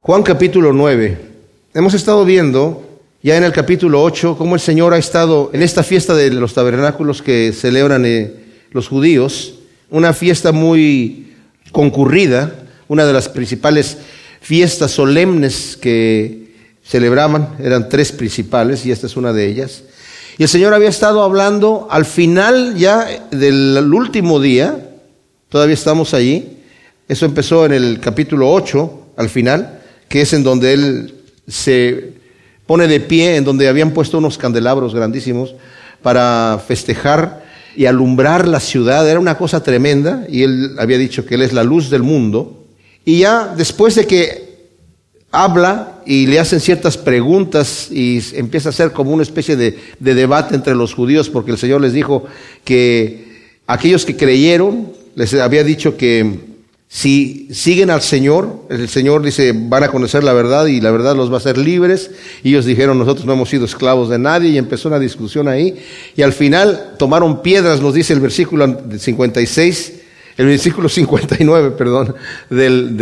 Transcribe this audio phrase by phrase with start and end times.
[0.00, 1.18] Juan capítulo 9.
[1.74, 5.82] Hemos estado viendo ya en el capítulo 8 cómo el Señor ha estado en esta
[5.82, 8.32] fiesta de los tabernáculos que celebran eh,
[8.70, 9.54] los judíos,
[9.90, 11.34] una fiesta muy
[11.72, 12.54] concurrida,
[12.86, 13.98] una de las principales
[14.40, 16.54] fiestas solemnes que
[16.84, 19.82] celebraban, eran tres principales y esta es una de ellas.
[20.38, 24.90] Y el Señor había estado hablando al final ya del último día,
[25.48, 26.60] todavía estamos allí,
[27.08, 29.77] eso empezó en el capítulo 8, al final,
[30.08, 31.14] que es en donde Él
[31.46, 32.12] se
[32.66, 35.54] pone de pie, en donde habían puesto unos candelabros grandísimos
[36.02, 37.44] para festejar
[37.76, 39.08] y alumbrar la ciudad.
[39.08, 42.64] Era una cosa tremenda y Él había dicho que Él es la luz del mundo.
[43.04, 44.48] Y ya después de que
[45.30, 50.14] habla y le hacen ciertas preguntas y empieza a ser como una especie de, de,
[50.14, 52.24] debate entre los judíos porque el Señor les dijo
[52.64, 56.47] que aquellos que creyeron, les había dicho que
[56.90, 61.14] si siguen al Señor, el Señor dice, van a conocer la verdad y la verdad
[61.14, 62.10] los va a hacer libres.
[62.42, 65.76] Y ellos dijeron, nosotros no hemos sido esclavos de nadie y empezó una discusión ahí.
[66.16, 69.92] Y al final tomaron piedras, nos dice el versículo 56,
[70.38, 72.14] el versículo 59, perdón,
[72.48, 72.96] del,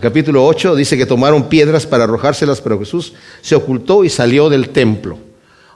[0.00, 4.70] capítulo 8, dice que tomaron piedras para arrojárselas, pero Jesús se ocultó y salió del
[4.70, 5.18] templo.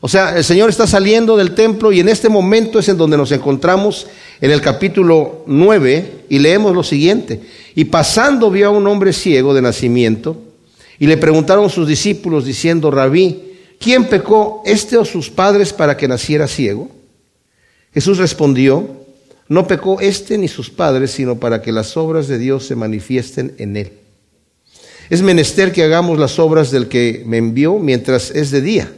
[0.00, 3.16] O sea, el Señor está saliendo del templo y en este momento es en donde
[3.16, 4.06] nos encontramos
[4.40, 7.40] en el capítulo 9 y leemos lo siguiente.
[7.74, 10.36] Y pasando vio a un hombre ciego de nacimiento
[10.98, 13.42] y le preguntaron sus discípulos diciendo, rabí,
[13.80, 16.88] ¿quién pecó, este o sus padres para que naciera ciego?
[17.92, 18.88] Jesús respondió,
[19.48, 23.54] no pecó este ni sus padres, sino para que las obras de Dios se manifiesten
[23.58, 23.92] en él.
[25.10, 28.92] Es menester que hagamos las obras del que me envió mientras es de día,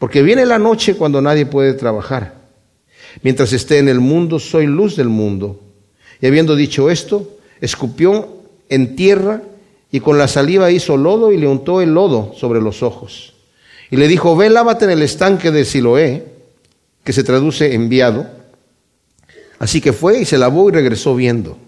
[0.00, 2.32] porque viene la noche cuando nadie puede trabajar.
[3.22, 5.60] Mientras esté en el mundo, soy luz del mundo.
[6.22, 9.42] Y habiendo dicho esto, escupió en tierra
[9.92, 13.34] y con la saliva hizo lodo y le untó el lodo sobre los ojos.
[13.90, 16.24] Y le dijo, ve, lávate en el estanque de Siloé,
[17.04, 18.26] que se traduce enviado.
[19.58, 21.58] Así que fue y se lavó y regresó viendo.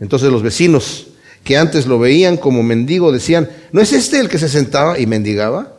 [0.00, 1.08] Entonces los vecinos
[1.44, 5.06] que antes lo veían como mendigo decían, ¿no es este el que se sentaba y
[5.06, 5.74] mendigaba?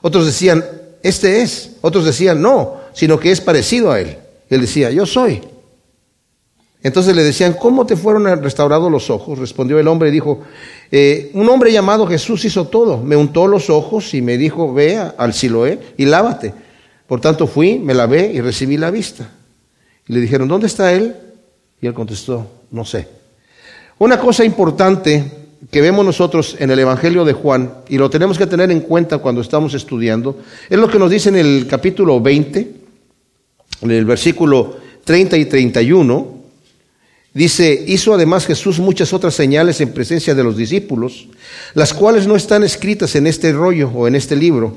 [0.00, 0.64] Otros decían,
[1.04, 1.72] este es.
[1.82, 4.16] Otros decían, no, sino que es parecido a él.
[4.48, 5.42] Él decía, yo soy.
[6.82, 9.38] Entonces le decían, ¿cómo te fueron restaurados los ojos?
[9.38, 10.40] Respondió el hombre y dijo,
[10.90, 12.98] eh, un hombre llamado Jesús hizo todo.
[12.98, 16.54] Me untó los ojos y me dijo, ve al Siloé y lávate.
[17.06, 19.28] Por tanto fui, me lavé y recibí la vista.
[20.08, 21.14] Y le dijeron, ¿dónde está él?
[21.82, 23.08] Y él contestó, no sé.
[23.98, 28.46] Una cosa importante que vemos nosotros en el Evangelio de Juan, y lo tenemos que
[28.46, 30.38] tener en cuenta cuando estamos estudiando,
[30.68, 32.70] es lo que nos dice en el capítulo 20,
[33.82, 36.34] en el versículo 30 y 31,
[37.32, 41.28] dice, hizo además Jesús muchas otras señales en presencia de los discípulos,
[41.74, 44.76] las cuales no están escritas en este rollo o en este libro,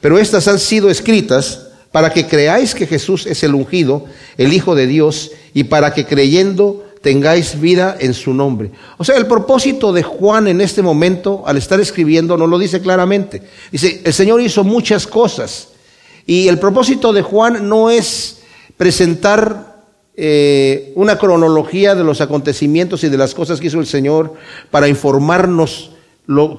[0.00, 4.04] pero estas han sido escritas para que creáis que Jesús es el ungido,
[4.36, 8.70] el Hijo de Dios, y para que creyendo tengáis vida en su nombre.
[8.96, 12.80] O sea, el propósito de Juan en este momento, al estar escribiendo, no lo dice
[12.80, 13.42] claramente.
[13.70, 15.68] Dice, el Señor hizo muchas cosas.
[16.26, 18.40] Y el propósito de Juan no es
[18.76, 19.78] presentar
[20.14, 24.34] eh, una cronología de los acontecimientos y de las cosas que hizo el Señor
[24.70, 25.92] para informarnos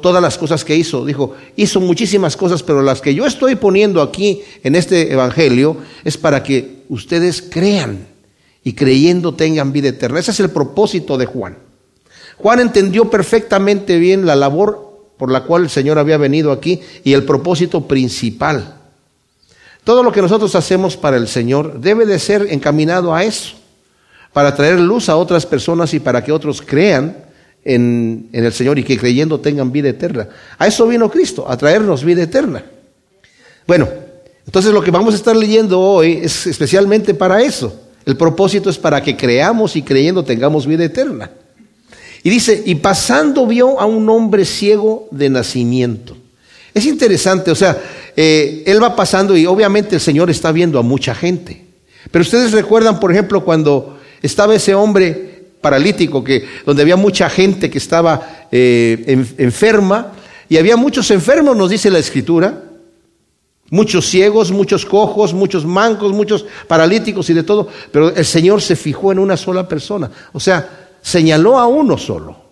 [0.02, 1.06] todas las cosas que hizo.
[1.06, 6.18] Dijo, hizo muchísimas cosas, pero las que yo estoy poniendo aquí en este Evangelio es
[6.18, 8.08] para que ustedes crean
[8.64, 10.20] y creyendo tengan vida eterna.
[10.20, 11.58] Ese es el propósito de Juan.
[12.38, 17.14] Juan entendió perfectamente bien la labor por la cual el Señor había venido aquí y
[17.14, 18.76] el propósito principal.
[19.84, 23.56] Todo lo que nosotros hacemos para el Señor debe de ser encaminado a eso,
[24.32, 27.18] para traer luz a otras personas y para que otros crean
[27.66, 30.30] en, el Señor y que creyendo tengan vida eterna.
[30.58, 32.64] A eso vino Cristo, a traernos vida eterna.
[33.68, 33.90] Bueno,
[34.46, 37.89] entonces lo que vamos a estar leyendo hoy es especialmente para eso.
[38.10, 41.30] El propósito es para que creamos y creyendo tengamos vida eterna.
[42.24, 46.18] Y dice, y pasando vio a un hombre ciego de nacimiento.
[46.74, 47.80] Es interesante, o sea,
[48.18, 51.64] eh, él va pasando y obviamente el Señor está viendo a mucha gente.
[52.10, 57.70] Pero ustedes recuerdan, por ejemplo, cuando estaba ese hombre paralítico, que, donde había mucha gente
[57.70, 60.14] que estaba eh, enferma,
[60.50, 62.69] y había muchos enfermos, nos dice la Escritura,
[63.72, 68.76] muchos ciegos, muchos cojos, muchos mancos, muchos paralíticos y de todo, pero el Señor se
[68.76, 72.50] fijó en una sola persona, o sea, señaló a uno solo.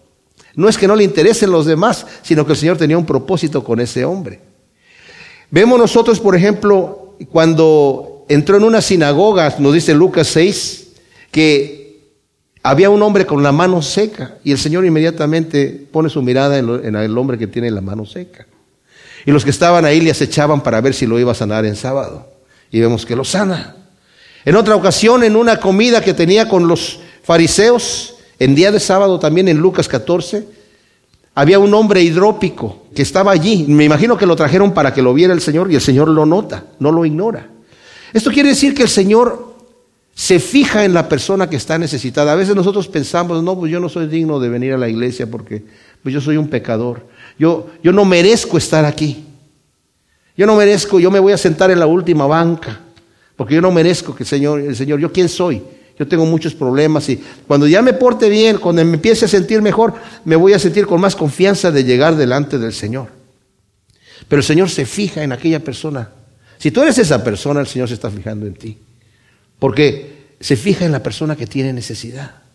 [0.56, 3.64] No es que no le interesen los demás, sino que el Señor tenía un propósito
[3.64, 4.42] con ese hombre.
[5.52, 10.88] Vemos nosotros, por ejemplo, cuando entró en una sinagoga, nos dice Lucas 6,
[11.32, 12.12] que
[12.64, 16.96] había un hombre con la mano seca y el Señor inmediatamente pone su mirada en,
[16.96, 18.48] el hombre que tiene la mano seca.
[19.28, 21.76] Y los que estaban ahí le acechaban para ver si lo iba a sanar en
[21.76, 22.32] sábado.
[22.72, 23.76] Y vemos que lo sana.
[24.46, 29.20] En otra ocasión, en una comida que tenía con los fariseos, en día de sábado
[29.20, 30.48] también en Lucas 14,
[31.36, 33.66] había un hombre hidrópico que estaba allí.
[33.68, 36.26] Me imagino que lo trajeron para que lo viera el Señor y el Señor lo
[36.26, 37.50] nota, no lo ignora.
[38.14, 39.56] Esto quiere decir que el Señor
[40.16, 42.32] se fija en la persona que está necesitada.
[42.32, 45.30] A veces nosotros pensamos, no, pues yo no soy digno de venir a la iglesia
[45.30, 45.66] porque
[46.02, 47.17] pues yo soy un pecador.
[47.40, 49.26] Yo, yo no merezco estar aquí.
[50.36, 52.80] Yo no merezco, yo me voy a sentar en la última banca,
[53.36, 55.64] porque yo no merezco que el Señor, el Señor, yo quién soy.
[55.98, 59.64] Yo tengo muchos problemas y cuando ya me porte bien, cuando me empiece a sentir
[59.64, 59.96] mejor,
[60.26, 63.08] me voy a sentir con más confianza de llegar delante del Señor.
[64.28, 66.12] Pero el Señor se fija en aquella persona.
[66.60, 68.78] Si tú eres esa persona, el Señor se está fijando en ti.
[69.58, 72.47] Porque se fija en la persona que tiene necesidad.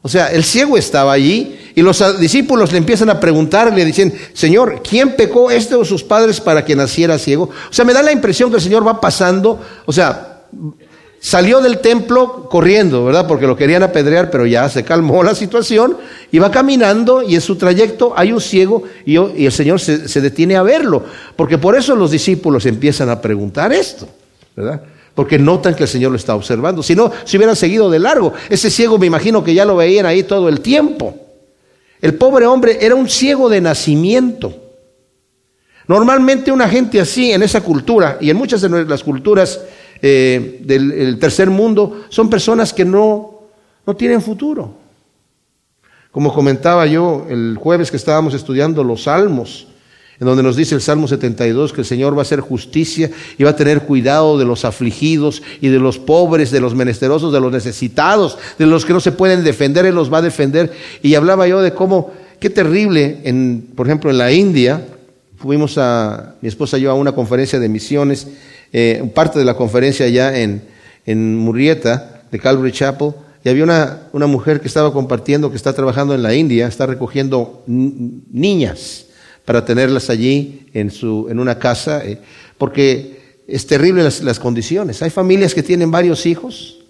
[0.00, 4.14] O sea, el ciego estaba allí y los discípulos le empiezan a preguntar, le dicen,
[4.32, 7.50] Señor, ¿quién pecó este o sus padres para que naciera ciego?
[7.68, 10.44] O sea, me da la impresión que el Señor va pasando, o sea,
[11.20, 13.26] salió del templo corriendo, ¿verdad?
[13.26, 15.96] Porque lo querían apedrear, pero ya se calmó la situación
[16.30, 20.20] y va caminando y en su trayecto hay un ciego y, el Señor se, se
[20.20, 21.04] detiene a verlo.
[21.34, 24.08] Porque por eso los discípulos empiezan a preguntar esto,
[24.54, 24.80] ¿verdad?
[25.18, 26.80] Porque notan que el Señor lo está observando.
[26.80, 30.06] Si no, si hubieran seguido de largo, ese ciego me imagino que ya lo veían
[30.06, 31.12] ahí todo el tiempo.
[32.00, 34.54] El pobre hombre era un ciego de nacimiento.
[35.88, 39.60] Normalmente una gente así en esa cultura y en muchas de las culturas
[40.00, 43.40] eh, del tercer mundo son personas que no,
[43.84, 44.72] no tienen futuro.
[46.12, 49.66] Como comentaba yo el jueves que estábamos estudiando los salmos,
[50.20, 53.44] en donde nos dice el Salmo 72 que el Señor va a hacer justicia y
[53.44, 57.40] va a tener cuidado de los afligidos y de los pobres, de los menesterosos, de
[57.40, 60.72] los necesitados, de los que no se pueden defender, Él los va a defender.
[61.02, 64.84] Y hablaba yo de cómo, qué terrible, en, por ejemplo, en la India,
[65.36, 68.26] fuimos a, mi esposa y yo, a una conferencia de misiones,
[68.72, 70.62] eh, parte de la conferencia allá en,
[71.06, 73.12] en Murrieta, de Calvary Chapel,
[73.44, 76.86] y había una, una mujer que estaba compartiendo, que está trabajando en la India, está
[76.86, 79.04] recogiendo niñas
[79.48, 82.18] para tenerlas allí en, su, en una casa, eh,
[82.58, 85.00] porque es terrible las, condiciones.
[85.00, 86.80] Hay familias que tienen varios hijos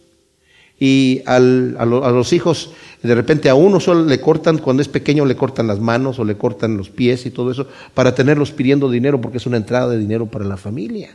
[0.77, 5.37] y a, los hijos de repente a uno solo le cortan, cuando es pequeño le
[5.37, 9.21] cortan las manos o le cortan los pies y todo eso, para tenerlos pidiendo dinero
[9.21, 11.15] porque es una entrada de dinero para la familia.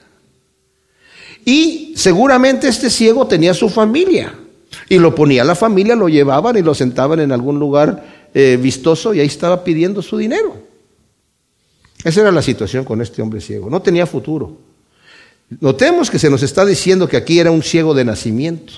[1.43, 4.33] Y seguramente este ciego tenía su familia.
[4.87, 9.13] Y lo ponía la familia, lo llevaban y lo sentaban en algún lugar eh, vistoso
[9.13, 10.71] y ahí estaba pidiendo su dinero.
[12.03, 13.69] Esa era la situación con este hombre ciego.
[13.69, 14.57] No tenía futuro.
[15.59, 18.73] Notemos que se nos está diciendo que aquí era un ciego de nacimiento.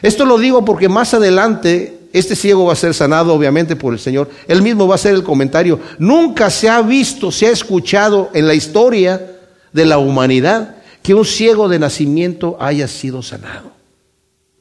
[0.00, 3.98] Esto lo digo porque más adelante este ciego va a ser sanado obviamente por el
[3.98, 4.30] Señor.
[4.48, 5.80] Él mismo va a hacer el comentario.
[5.98, 9.38] Nunca se ha visto, se ha escuchado en la historia
[9.72, 13.72] de la humanidad que un ciego de nacimiento haya sido sanado.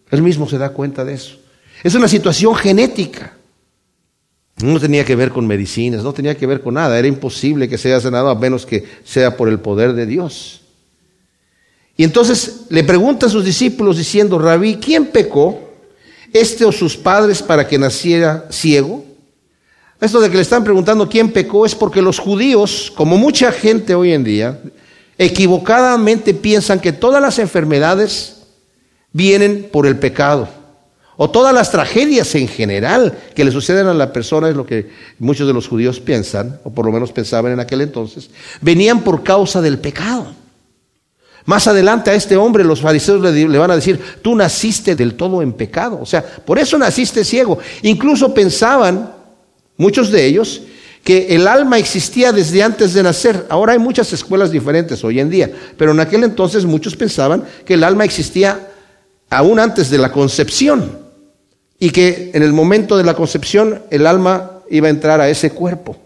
[0.10, 1.38] Él mismo se da cuenta de eso.
[1.84, 3.34] Es una situación genética.
[4.64, 6.98] No tenía que ver con medicinas, no tenía que ver con nada.
[6.98, 10.62] Era imposible que sea sanado a menos que sea por el poder de Dios.
[11.98, 15.60] Y entonces le pregunta a sus discípulos diciendo, Rabí, ¿quién pecó?
[16.34, 19.04] ¿Este o sus padres para que naciera ciego?
[20.00, 23.94] Esto de que le están preguntando quién pecó es porque los judíos, como mucha gente
[23.94, 24.60] hoy en día,
[25.18, 28.38] equivocadamente piensan que todas las enfermedades
[29.12, 30.61] vienen por el pecado
[31.24, 34.90] o todas las tragedias en general que le suceden a la persona, es lo que
[35.20, 39.22] muchos de los judíos piensan, o por lo menos pensaban en aquel entonces, venían por
[39.22, 40.34] causa del pecado.
[41.46, 45.14] Más adelante a este hombre los fariseos le, le, van a decir, tú naciste del
[45.14, 47.60] todo en pecado, o sea, por eso naciste ciego.
[47.84, 49.14] Incluso pensaban,
[49.78, 50.64] muchos de ellos,
[51.04, 53.46] que el alma existía desde antes de nacer.
[53.48, 57.76] Ahora hay muchas escuelas diferentes hoy en día, pero en aquel entonces muchos pensaban que
[57.76, 58.72] el alma existía
[59.30, 61.01] aún antes de la concepción
[61.82, 65.50] y que en el momento de la concepción el alma iba a entrar a ese
[65.50, 65.98] cuerpo.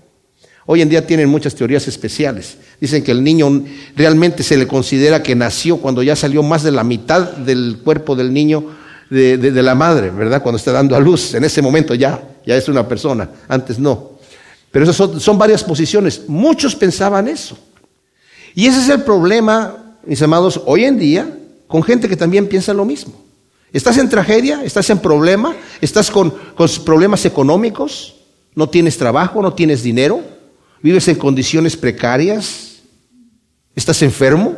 [0.66, 2.58] Hoy en día tienen muchas teorías especiales.
[2.80, 3.62] Dicen que el niño
[3.94, 8.16] realmente se le considera que nació cuando ya salió más de la mitad del cuerpo
[8.16, 8.72] del niño
[9.10, 10.42] de, la madre, ¿verdad?
[10.42, 11.34] Cuando está dando a luz.
[11.34, 13.30] En ese momento ya, ya es una persona.
[13.50, 14.12] Antes no.
[14.72, 16.22] Pero esas son, son varias posiciones.
[16.30, 17.58] Muchos pensaban eso.
[18.56, 22.74] Y ese es el problema, mis amados, hoy en día, con gente que también piensa
[22.74, 23.25] lo mismo.
[23.76, 24.64] ¿Estás en tragedia?
[24.64, 25.54] ¿Estás en problema?
[25.82, 26.34] ¿Estás con,
[26.86, 28.16] problemas económicos?
[28.56, 29.42] ¿No tienes trabajo?
[29.42, 30.24] ¿No tienes dinero?
[30.82, 32.78] ¿Vives en condiciones precarias?
[33.76, 34.56] ¿Estás enfermo?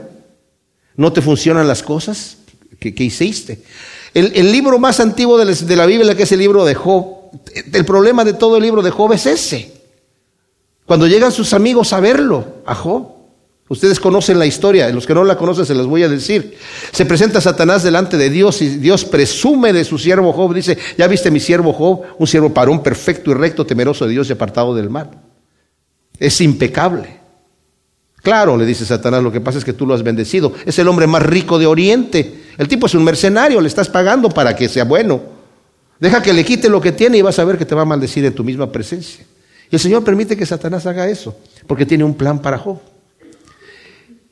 [0.96, 2.38] ¿No te funcionan las cosas
[2.80, 3.64] que, hiciste?
[4.14, 7.32] El, libro más antiguo de la Biblia, que es el libro de Job,
[7.74, 9.82] el problema de todo el libro de Job es ese.
[10.86, 13.16] Cuando llegan sus amigos a verlo, a Job,
[13.70, 16.58] ustedes conocen la historia, los que no la conocen se las voy a decir.
[16.92, 21.08] Se presenta Satanás delante de Dios y Dios presume de su siervo Job, dice, ya
[21.08, 24.76] viste mi siervo Job, un siervo parón perfecto y recto, temeroso de Dios y apartado
[24.76, 25.10] del mal.
[26.20, 27.18] Es impecable.
[28.24, 30.54] Claro, le dice Satanás, lo que pasa es que tú lo has bendecido.
[30.66, 32.44] Es el hombre más rico de Oriente.
[32.58, 35.22] El tipo es un mercenario, le estás pagando para que sea bueno.
[36.00, 37.86] Deja que le quite lo que tiene y vas a ver que te va a
[37.86, 39.26] maldecir en tu misma presencia.
[39.72, 42.80] Y el Señor permite que Satanás haga eso, porque tiene un plan para Job.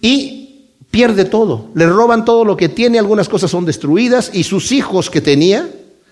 [0.06, 4.72] Y pierde todo, le roban todo lo que tiene, algunas cosas son destruidas y sus
[4.72, 5.68] hijos que tenía,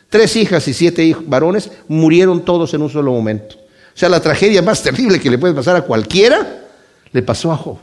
[0.10, 3.54] tres hijas y siete hijos, varones, murieron todos en un solo momento.
[3.54, 6.66] O sea, la tragedia más terrible que le puede pasar a cualquiera
[7.12, 7.78] le pasó a Job.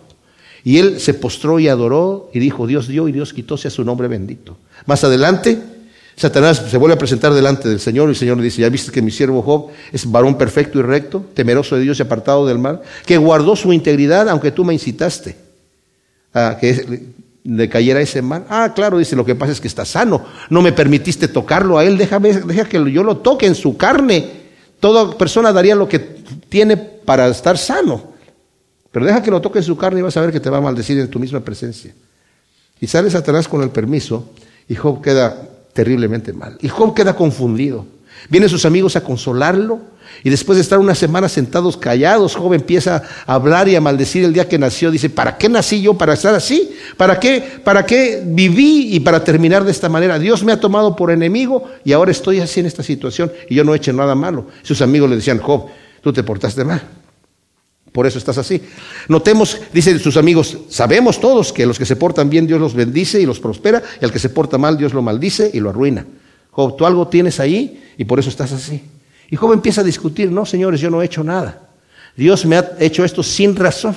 [0.64, 3.84] Y él se postró y adoró y dijo, Dios dio y Dios quitó, sea su
[3.84, 4.56] nombre bendito.
[4.86, 5.62] Más adelante,
[6.16, 8.90] Satanás se vuelve a presentar delante del Señor y el Señor le dice, ya viste
[8.90, 12.58] que mi siervo Job es varón perfecto y recto, temeroso de Dios y apartado del
[12.58, 15.49] mal, que guardó su integridad aunque tú me incitaste
[16.32, 17.12] a que
[17.44, 18.44] le cayera ese mal.
[18.48, 21.84] Ah, claro, dice, lo que pasa es que está sano, no me permitiste tocarlo a
[21.84, 24.40] él, déjame, deja que yo lo toque en su carne.
[24.78, 25.98] Toda persona daría lo que
[26.48, 28.10] tiene para estar sano.
[28.90, 30.58] Pero deja que lo toque en su carne y vas a ver que te va
[30.58, 31.94] a maldecir en tu misma presencia.
[32.80, 34.30] Y sale Satanás con el permiso
[34.68, 36.56] y Job queda terriblemente mal.
[36.60, 37.86] Y Job queda confundido.
[38.28, 39.80] Vienen sus amigos a consolarlo
[40.22, 44.24] y después de estar una semana sentados callados, Job empieza a hablar y a maldecir
[44.24, 44.90] el día que nació.
[44.90, 45.94] Dice, ¿para qué nací yo?
[45.94, 46.74] ¿Para estar así?
[46.96, 50.18] ¿Para qué, ¿Para qué viví y para terminar de esta manera?
[50.18, 53.64] Dios me ha tomado por enemigo y ahora estoy así en esta situación y yo
[53.64, 54.48] no he hecho nada malo.
[54.62, 55.66] Sus amigos le decían, Job,
[56.02, 56.82] tú te portaste mal.
[57.92, 58.62] Por eso estás así.
[59.08, 63.20] Notemos, dicen sus amigos, sabemos todos que los que se portan bien Dios los bendice
[63.20, 66.06] y los prospera, y al que se porta mal Dios lo maldice y lo arruina.
[66.50, 68.82] Job, tú algo tienes ahí y por eso estás así.
[69.30, 71.68] Y Job empieza a discutir, no, señores, yo no he hecho nada.
[72.16, 73.96] Dios me ha hecho esto sin razón.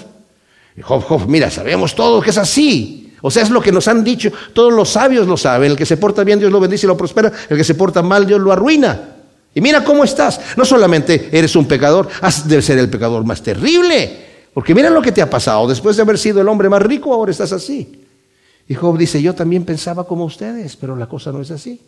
[0.77, 3.13] Y Job, Job, mira, sabemos todos que es así.
[3.21, 5.71] O sea, es lo que nos han dicho, todos los sabios lo saben.
[5.71, 8.01] El que se porta bien Dios lo bendice y lo prospera, el que se porta
[8.01, 9.13] mal Dios lo arruina.
[9.55, 10.39] Y mira cómo estás.
[10.57, 14.23] No solamente eres un pecador, has de ser el pecador más terrible.
[14.53, 15.67] Porque mira lo que te ha pasado.
[15.67, 18.03] Después de haber sido el hombre más rico, ahora estás así.
[18.67, 21.79] Y Job dice, yo también pensaba como ustedes, pero la cosa no es así.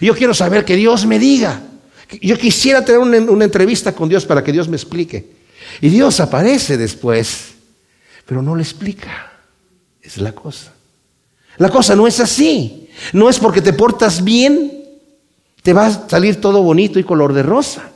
[0.00, 1.62] Yo quiero saber que Dios me diga.
[2.20, 5.32] Yo quisiera tener una, entrevista con Dios para que Dios me explique.
[5.80, 7.54] Y Dios aparece después,
[8.26, 9.32] pero no le explica.
[10.02, 10.72] Es la cosa.
[11.58, 12.88] La cosa no es así.
[13.12, 14.82] No es porque te portas bien
[15.62, 17.90] te va a salir todo bonito y color de rosa.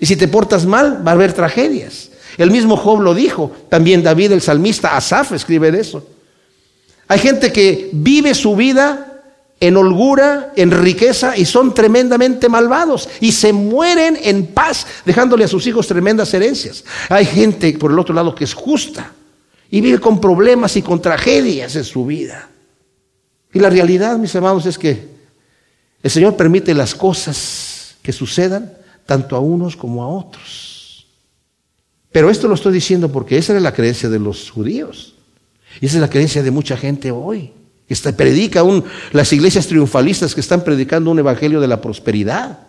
[0.00, 2.10] Y si te portas mal, va a haber tragedias.
[2.36, 6.06] El mismo Job lo dijo, también David el salmista, Asaf escribe de eso.
[7.08, 9.15] Hay gente que vive su vida
[9.58, 15.48] en holgura, en riqueza y son tremendamente malvados y se mueren en paz dejándole a
[15.48, 16.84] sus hijos tremendas herencias.
[17.08, 19.12] Hay gente por el otro lado que es justa
[19.70, 22.48] y vive con problemas y con tragedias en su vida.
[23.52, 25.08] Y la realidad, mis hermanos, es que
[26.02, 28.72] el Señor permite las cosas que sucedan
[29.06, 31.06] tanto a unos como a otros.
[32.12, 35.14] Pero esto lo estoy diciendo porque esa era la creencia de los judíos.
[35.80, 37.52] Y esa es la creencia de mucha gente hoy.
[37.88, 42.66] Que predica un, las iglesias triunfalistas que están predicando un evangelio de la prosperidad.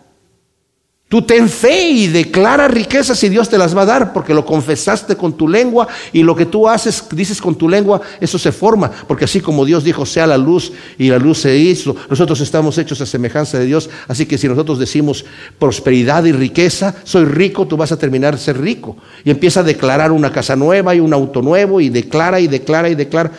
[1.08, 4.44] Tú ten fe y declara riquezas y Dios te las va a dar porque lo
[4.44, 8.52] confesaste con tu lengua y lo que tú haces, dices con tu lengua, eso se
[8.52, 8.90] forma.
[8.90, 12.76] Porque así como Dios dijo, sea la luz y la luz se hizo, nosotros estamos
[12.76, 13.88] hechos a semejanza de Dios.
[14.06, 15.24] Así que si nosotros decimos
[15.58, 18.98] prosperidad y riqueza, soy rico, tú vas a terminar de ser rico.
[19.24, 22.90] Y empieza a declarar una casa nueva y un auto nuevo y declara y declara
[22.90, 23.32] y declara.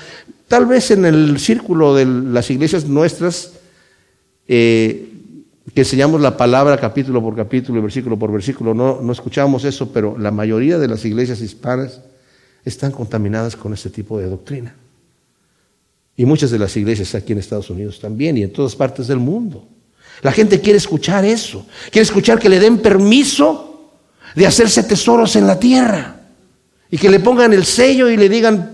[0.50, 3.54] Tal vez en el círculo de las iglesias nuestras,
[4.48, 5.14] eh,
[5.76, 9.94] que enseñamos la palabra capítulo por capítulo y versículo por versículo, no, no escuchamos eso,
[9.94, 12.02] pero la mayoría de las iglesias hispanas
[12.66, 14.76] están contaminadas con este tipo de doctrina.
[16.18, 19.20] Y muchas de las iglesias aquí en Estados Unidos también y en todas partes del
[19.20, 19.68] mundo.
[20.24, 23.92] La gente quiere escuchar eso, quiere escuchar que le den permiso
[24.34, 26.22] de hacerse tesoros en la tierra
[26.90, 28.74] y que le pongan el sello y le digan,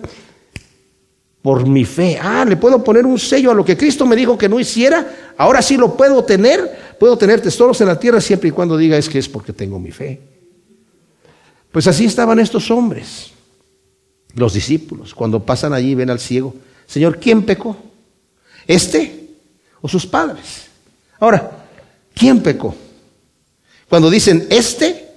[1.46, 2.18] por mi fe.
[2.20, 5.34] Ah, le puedo poner un sello a lo que Cristo me dijo que no hiciera.
[5.38, 6.96] Ahora sí lo puedo tener.
[7.00, 9.80] Puedo tener tesoros en la tierra siempre y cuando diga es que es porque tengo
[9.80, 10.20] mi fe.
[11.72, 13.30] Pues así estaban estos hombres,
[14.34, 16.56] los discípulos, cuando pasan allí ven al ciego.
[16.88, 17.78] Señor, ¿quién pecó?
[18.66, 19.30] ¿Este
[19.82, 20.66] o sus padres?
[21.20, 21.64] Ahora,
[22.16, 22.74] ¿quién pecó?
[23.88, 25.10] Cuando dicen este,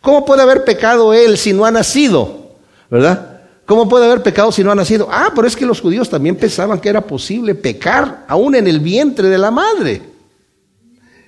[0.00, 2.52] ¿cómo puede haber pecado él si no ha nacido?
[2.88, 3.31] ¿Verdad?
[3.72, 5.08] ¿Cómo puede haber pecado si no ha nacido?
[5.10, 8.80] Ah, pero es que los judíos también pensaban que era posible pecar aún en el
[8.80, 10.02] vientre de la madre.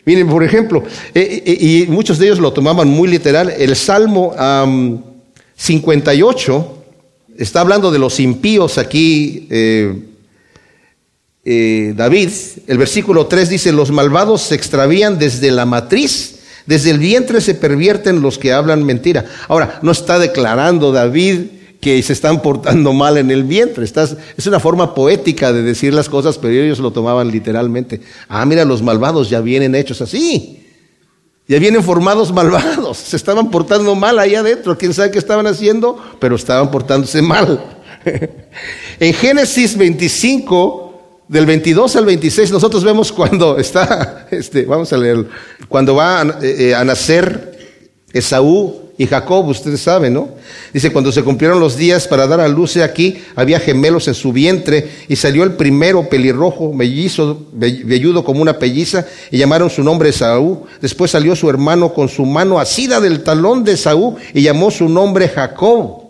[0.04, 0.82] Miren, por ejemplo,
[1.14, 4.34] eh, eh, y muchos de ellos lo tomaban muy literal, el Salmo
[5.56, 6.84] 58
[7.38, 9.48] está hablando de los impíos aquí.
[9.48, 9.94] Eh,
[11.96, 12.28] David,
[12.66, 17.54] el versículo 3 dice, los malvados se extravían desde la matriz, desde el vientre se
[17.54, 19.24] pervierten los que hablan mentira.
[19.48, 23.84] Ahora, no está declarando David que se están portando mal en el vientre.
[23.84, 28.00] es una forma poética de decir las cosas, pero ellos lo tomaban literalmente.
[28.26, 30.64] Ah, mira, los malvados ya vienen hechos así.
[31.46, 32.96] Ya vienen formados malvados.
[32.96, 34.78] Se estaban portando mal ahí adentro.
[34.78, 37.62] Quién sabe qué estaban haciendo, pero estaban portándose mal.
[38.98, 45.28] en Génesis 25, del 22 al 26, nosotros vemos cuando está, este, vamos a leer,
[45.68, 47.58] cuando va a, eh, eh, a nacer
[48.10, 50.28] Esaú y Jacob, ustedes saben, ¿no?
[50.72, 54.32] Dice, cuando se cumplieron los días para dar a luz, aquí había gemelos en su
[54.32, 60.12] vientre, y salió el primero pelirrojo, mellizo, velludo como una pelliza, y llamaron su nombre
[60.12, 60.60] Saúl.
[60.80, 64.88] Después salió su hermano con su mano asida del talón de Saúl, y llamó su
[64.88, 66.02] nombre Jacob,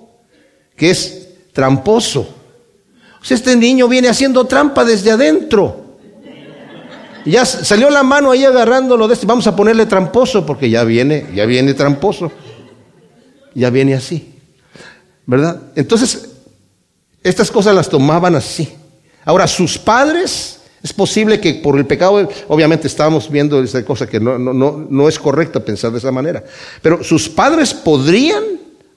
[0.76, 2.20] que es tramposo.
[3.22, 5.80] O sea, este niño viene haciendo trampa desde adentro.
[7.24, 11.28] Ya salió la mano ahí agarrándolo de este, vamos a ponerle tramposo, porque ya viene,
[11.34, 12.30] ya viene tramposo
[13.54, 14.34] ya viene así.
[15.26, 15.60] ¿Verdad?
[15.74, 16.28] Entonces,
[17.22, 18.68] estas cosas las tomaban así.
[19.24, 24.20] Ahora, sus padres, es posible que por el pecado, obviamente estamos viendo esa cosa que
[24.20, 26.44] no, no, no, no es correcta pensar de esa manera,
[26.82, 28.44] pero sus padres podrían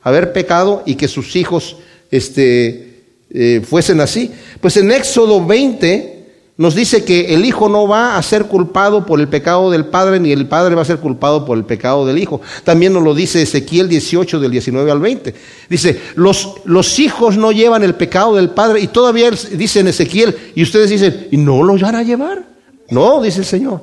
[0.01, 1.77] haber pecado y que sus hijos
[2.11, 4.31] este, eh, fuesen así.
[4.61, 6.16] Pues en Éxodo 20,
[6.57, 10.19] nos dice que el hijo no va a ser culpado por el pecado del padre,
[10.19, 12.41] ni el padre va a ser culpado por el pecado del hijo.
[12.63, 15.35] También nos lo dice Ezequiel 18 del 19 al 20.
[15.69, 20.35] Dice, los, los hijos no llevan el pecado del padre y todavía dice en Ezequiel,
[20.55, 22.43] y ustedes dicen, ¿y no lo van a llevar?
[22.89, 23.81] No, dice el Señor.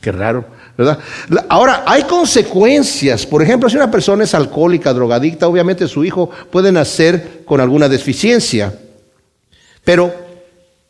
[0.00, 0.44] Qué raro,
[0.78, 1.00] ¿verdad?
[1.48, 3.26] Ahora, hay consecuencias.
[3.26, 7.88] Por ejemplo, si una persona es alcohólica, drogadicta, obviamente su hijo puede nacer con alguna
[7.88, 8.72] deficiencia.
[9.84, 10.31] Pero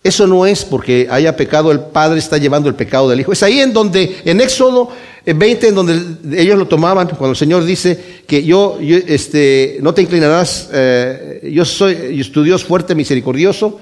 [0.04, 3.32] eso no es porque haya pecado, el Padre está llevando el pecado del Hijo.
[3.32, 4.90] Es ahí en donde, en Éxodo
[5.24, 10.02] 20, en donde ellos lo tomaban, cuando el Señor dice que yo, este, no te
[10.02, 13.78] inclinarás, eh, yo soy tu Dios fuerte, misericordioso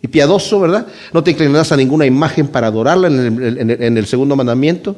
[0.00, 0.86] y piadoso, ¿verdad?
[1.12, 4.94] No te inclinarás a ninguna imagen para adorarla en el, en el segundo mandamiento.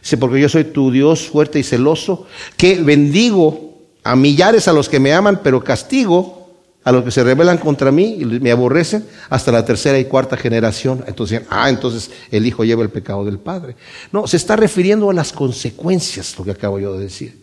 [0.00, 2.26] Dice, porque yo soy tu Dios fuerte y celoso,
[2.56, 6.39] que bendigo a millares a los que me aman, pero castigo
[6.82, 10.36] a los que se rebelan contra mí y me aborrecen hasta la tercera y cuarta
[10.36, 11.04] generación.
[11.06, 13.76] Entonces, ah, entonces el hijo lleva el pecado del padre.
[14.12, 17.38] No, se está refiriendo a las consecuencias, lo que acabo yo de decir.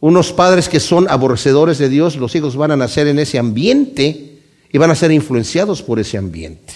[0.00, 4.38] Unos padres que son aborrecedores de Dios, los hijos van a nacer en ese ambiente
[4.70, 6.74] y van a ser influenciados por ese ambiente,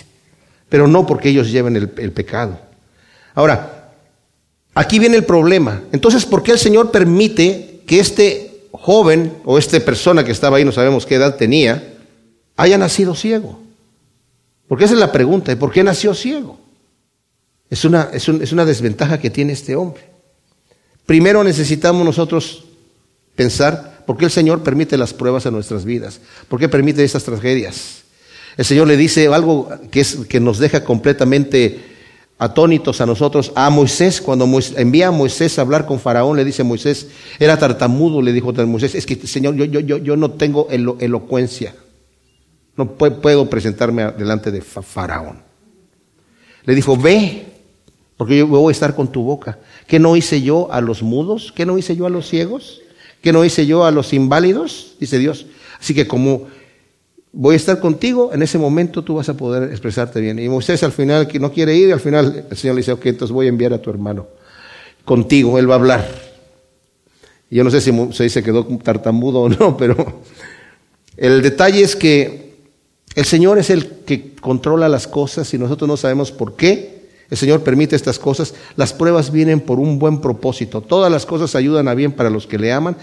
[0.69, 2.59] pero no porque ellos lleven el, el pecado.
[3.35, 3.93] Ahora,
[4.75, 5.83] aquí viene el problema.
[5.93, 10.65] Entonces, ¿por qué el Señor permite que este joven o esta persona que estaba ahí,
[10.65, 11.95] no sabemos qué edad tenía,
[12.57, 13.61] haya nacido ciego.
[14.69, 16.59] Porque esa es la pregunta, por qué nació ciego?
[17.69, 20.03] Es una, es, una desventaja que tiene este hombre.
[21.07, 22.65] Primero necesitamos nosotros
[23.35, 27.25] pensar por qué el Señor permite las pruebas en nuestras vidas, por qué permite esas
[27.25, 28.03] tragedias.
[28.57, 31.92] El Señor le dice algo que, es, que nos deja completamente
[32.43, 36.65] atónitos a nosotros, a Moisés, cuando envía a Moisés a hablar con Faraón, le dice
[36.65, 37.07] Moisés,
[37.39, 41.77] era tartamudo, le dijo Moisés, es que Señor, yo, yo, yo, yo no tengo elocuencia,
[42.77, 45.41] no puedo presentarme delante de Faraón.
[46.65, 47.47] Le dijo, ve,
[48.17, 49.61] porque yo voy a estar con tu boca.
[49.87, 51.53] ¿Qué no hice yo a los mudos?
[51.55, 52.81] ¿Qué no hice yo a los ciegos?
[53.21, 54.97] ¿Qué no hice yo a los inválidos?
[54.99, 55.47] Dice Dios.
[55.81, 56.49] Así que como
[57.33, 60.39] voy a estar contigo, en ese momento tú vas a poder expresarte bien.
[60.39, 63.07] Y Moisés al final, que no quiere ir, al final el Señor le dice, ok,
[63.07, 64.27] entonces voy a enviar a tu hermano
[65.05, 66.09] contigo, él va a hablar.
[67.51, 70.23] Y yo no sé si se quedó tartamudo o no, pero
[71.17, 72.53] el detalle es que
[73.15, 77.02] el Señor es el que controla las cosas y nosotros no sabemos por qué.
[77.31, 78.55] El Señor permite estas cosas.
[78.77, 80.83] Las pruebas vienen por un buen propósito.
[80.83, 82.97] Todas las cosas ayudan a bien para los que le aman.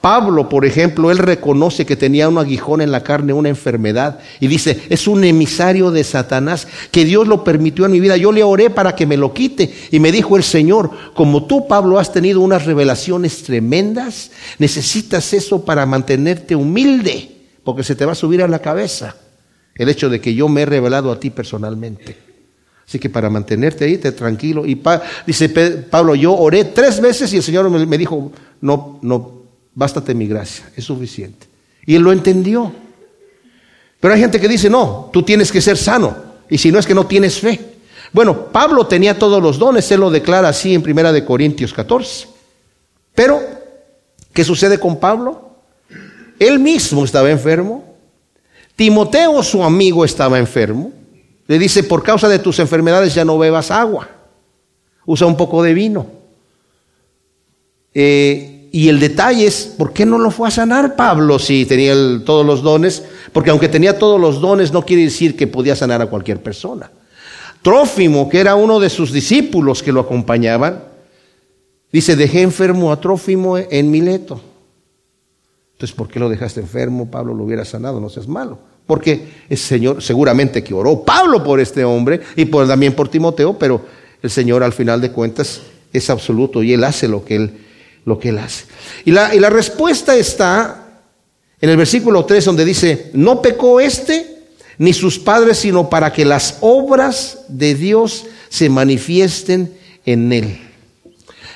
[0.00, 4.18] Pablo, por ejemplo, él reconoce que tenía un aguijón en la carne, una enfermedad.
[4.40, 8.16] Y dice, es un emisario de Satanás que Dios lo permitió en mi vida.
[8.16, 9.72] Yo le oré para que me lo quite.
[9.92, 15.64] Y me dijo el Señor, como tú, Pablo, has tenido unas revelaciones tremendas, necesitas eso
[15.64, 17.30] para mantenerte humilde,
[17.62, 19.16] porque se te va a subir a la cabeza
[19.76, 22.25] el hecho de que yo me he revelado a ti personalmente.
[22.86, 24.64] Así que para mantenerte ahí, te tranquilo.
[24.64, 24.80] Y
[25.26, 29.42] dice Pablo, yo oré tres veces y el Señor me, dijo, no, no,
[29.74, 31.46] bástate mi gracia, es suficiente.
[31.84, 32.72] Y él lo entendió.
[33.98, 36.16] Pero hay gente que dice, no, tú tienes que ser sano.
[36.48, 37.60] Y si no es que no tienes fe.
[38.12, 42.28] Bueno, Pablo tenía todos los dones, él lo declara así en Primera de Corintios 14.
[43.16, 43.42] Pero,
[44.32, 45.56] ¿qué sucede con Pablo?
[46.38, 47.96] Él mismo estaba enfermo.
[48.76, 50.92] Timoteo, su amigo, estaba enfermo.
[51.46, 54.08] Le dice, por causa de tus enfermedades ya no bebas agua.
[55.04, 56.06] Usa un poco de vino.
[57.94, 61.94] Eh, y el detalle es, ¿por qué no lo fue a sanar Pablo si tenía
[62.24, 63.02] todos los dones?
[63.32, 66.90] Porque aunque tenía todos los dones, no quiere decir que podía sanar a cualquier persona.
[67.62, 70.84] Trófimo, que era uno de sus discípulos que lo acompañaban,
[71.90, 74.40] dice, dejé enfermo a Trófimo en Mileto.
[75.72, 77.10] Entonces, ¿por qué lo dejaste enfermo?
[77.10, 78.58] Pablo lo hubiera sanado, no seas malo.
[78.86, 83.58] Porque el Señor seguramente que oró Pablo por este hombre y por, también por Timoteo,
[83.58, 83.84] pero
[84.22, 87.52] el Señor al final de cuentas es absoluto y Él hace lo que Él
[88.06, 88.64] lo que él hace.
[89.04, 91.02] Y la, y la respuesta está
[91.60, 94.44] en el versículo 3 donde dice, no pecó este
[94.78, 99.74] ni sus padres, sino para que las obras de Dios se manifiesten
[100.06, 100.58] en él.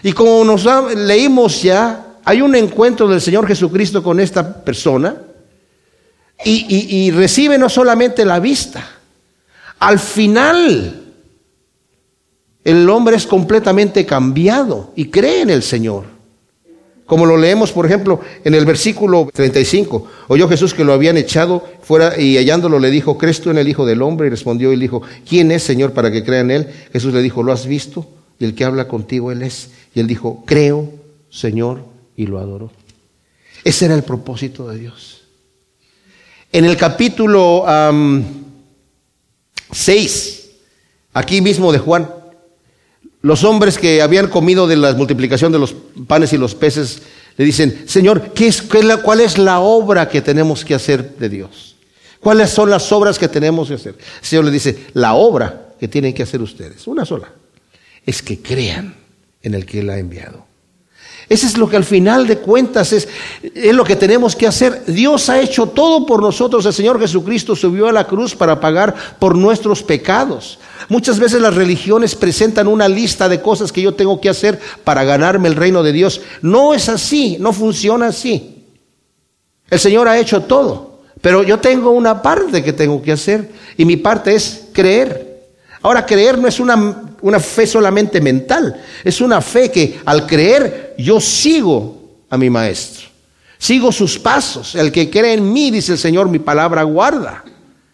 [0.02, 0.66] Y como nos
[0.96, 5.16] leímos ya, hay un encuentro del Señor Jesucristo con esta persona
[6.44, 8.88] y, recibe no solamente la vista,
[9.78, 11.12] al final
[12.64, 16.04] el hombre es completamente cambiado y cree en el Señor.
[17.06, 20.06] Como lo leemos, por ejemplo, en el versículo 35.
[20.28, 23.66] Oyó Jesús que lo habían echado fuera y hallándolo le dijo, ¿crees tú en el
[23.68, 24.28] Hijo del Hombre?
[24.28, 26.68] Y respondió y dijo, ¿quién es, Señor, para que crea en él?
[26.92, 28.06] Jesús le dijo, ¿lo has visto?
[28.38, 29.70] Y el que habla contigo, él es.
[29.92, 30.88] Y él dijo, creo,
[31.30, 31.82] Señor,
[32.16, 32.70] y lo adoró.
[33.64, 35.19] Ese era el propósito de Dios.
[36.52, 37.64] En el capítulo
[39.70, 40.50] 6,
[41.12, 42.10] aquí mismo de Juan,
[43.22, 45.74] los hombres que habían comido de la multiplicación de los
[46.08, 47.02] panes y los peces
[47.36, 51.76] le dicen, Señor, ¿qué es, ¿cuál es la obra que tenemos que hacer de Dios?
[52.18, 53.94] ¿Cuáles son las obras que tenemos que hacer?
[54.20, 57.30] El Señor le dice, la obra que tienen que hacer ustedes, una sola,
[58.04, 58.96] es que crean
[59.42, 60.49] en el que Él ha enviado.
[61.30, 63.06] Eso es lo que al final de cuentas es,
[63.40, 64.82] es lo que tenemos que hacer.
[64.86, 66.66] Dios ha hecho todo por nosotros.
[66.66, 70.58] El Señor Jesucristo subió a la cruz para pagar por nuestros pecados.
[70.88, 75.04] Muchas veces las religiones presentan una lista de cosas que yo tengo que hacer para
[75.04, 76.20] ganarme el reino de Dios.
[76.42, 78.64] No es así, no funciona así.
[79.70, 83.84] El Señor ha hecho todo, pero yo tengo una parte que tengo que hacer y
[83.84, 85.30] mi parte es creer.
[85.80, 90.94] Ahora, creer no es una, una fe solamente mental, es una fe que al creer
[90.98, 93.08] yo sigo a mi maestro,
[93.58, 94.74] sigo sus pasos.
[94.74, 97.44] El que cree en mí, dice el Señor, mi palabra guarda,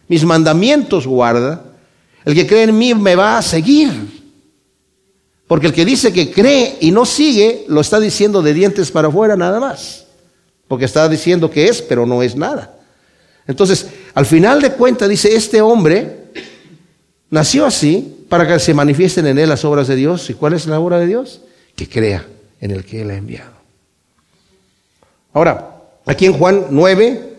[0.07, 1.63] mis mandamientos guarda.
[2.25, 3.89] El que cree en mí me va a seguir.
[5.47, 9.07] Porque el que dice que cree y no sigue, lo está diciendo de dientes para
[9.07, 10.05] afuera nada más.
[10.67, 12.77] Porque está diciendo que es, pero no es nada.
[13.47, 16.16] Entonces, al final de cuentas, dice, este hombre
[17.29, 20.29] nació así para que se manifiesten en él las obras de Dios.
[20.29, 21.41] ¿Y cuál es la obra de Dios?
[21.75, 22.25] Que crea
[22.59, 23.51] en el que él ha enviado.
[25.33, 27.35] Ahora, aquí en Juan 9,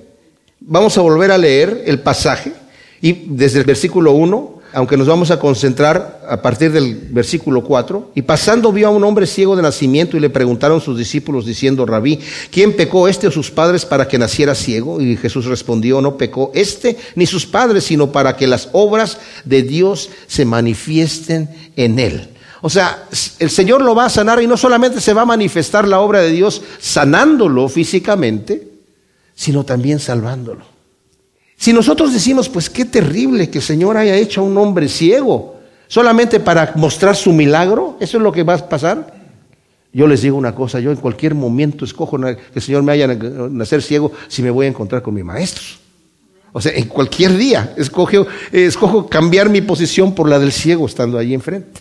[0.61, 2.53] vamos a volver a leer el pasaje
[3.01, 8.13] y desde el versículo 1 aunque nos vamos a concentrar a partir del versículo 4,
[8.15, 11.87] y pasando vio a un hombre ciego de nacimiento y le preguntaron sus discípulos diciendo,
[11.87, 12.19] rabí,
[12.51, 15.01] ¿quién pecó este o sus padres para que naciera ciego?
[15.01, 19.63] Y Jesús respondió, no pecó este ni sus padres, sino para que las obras de
[19.63, 22.29] Dios se manifiesten en él.
[22.61, 23.07] O sea,
[23.39, 26.21] el Señor lo va a sanar y no solamente se va a manifestar la obra
[26.21, 28.69] de Dios sanándolo físicamente,
[29.35, 30.78] sino también salvándolo.
[31.59, 35.57] Si nosotros decimos, pues qué terrible que el Señor haya hecho a un hombre ciego,
[35.89, 39.13] solamente para mostrar su milagro, ¿eso es lo que va a pasar?
[39.93, 43.09] Yo les digo una cosa, yo en cualquier momento escojo que el Señor me haya
[43.09, 45.65] nacer ciego si me voy a encontrar con mi maestro.
[46.53, 51.19] O sea, en cualquier día escojo, escojo cambiar mi posición por la del ciego estando
[51.19, 51.81] ahí enfrente,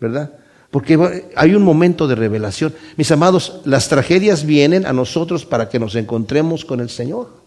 [0.00, 0.32] ¿verdad?
[0.72, 2.74] Porque hay un momento de revelación.
[2.96, 7.41] Mis amados, las tragedias vienen a nosotros para que nos encontremos con el Señor.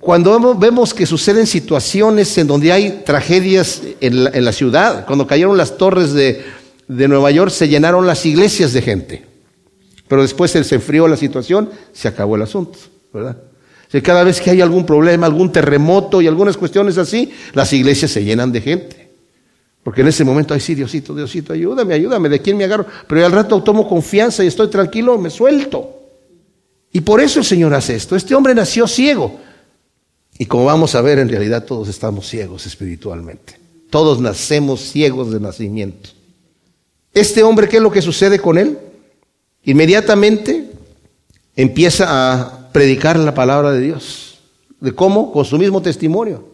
[0.00, 5.76] Cuando vemos que suceden situaciones en donde hay tragedias en la, ciudad, cuando cayeron las
[5.76, 6.42] torres de,
[6.88, 9.26] Nueva York, se llenaron las iglesias de gente.
[10.08, 12.78] Pero después se enfrió la situación, se acabó el asunto,
[13.12, 13.36] ¿verdad?
[14.02, 18.24] cada vez que hay algún problema, algún terremoto y algunas cuestiones así, las iglesias se
[18.24, 19.10] llenan de gente.
[19.82, 22.86] Porque en ese momento, ay sí, Diosito, Diosito, ayúdame, ayúdame, ¿de quién me agarro?
[23.06, 25.98] Pero al rato tomo confianza y estoy tranquilo, me suelto.
[26.92, 28.16] Y por eso el Señor hace esto.
[28.16, 29.40] Este hombre nació ciego.
[30.38, 33.58] Y como vamos a ver, en realidad todos estamos ciegos espiritualmente.
[33.90, 36.10] Todos nacemos ciegos de nacimiento.
[37.14, 38.78] Este hombre, ¿qué es lo que sucede con él?
[39.64, 40.70] Inmediatamente
[41.54, 44.38] empieza a predicar la palabra de Dios.
[44.80, 45.30] ¿De cómo?
[45.30, 46.48] Con su mismo testimonio.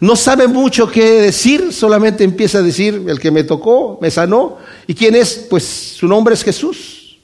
[0.00, 4.56] no sabe mucho qué decir, solamente empieza a decir, el que me tocó, me sanó.
[4.86, 5.46] ¿Y quién es?
[5.48, 7.18] Pues su nombre es Jesús.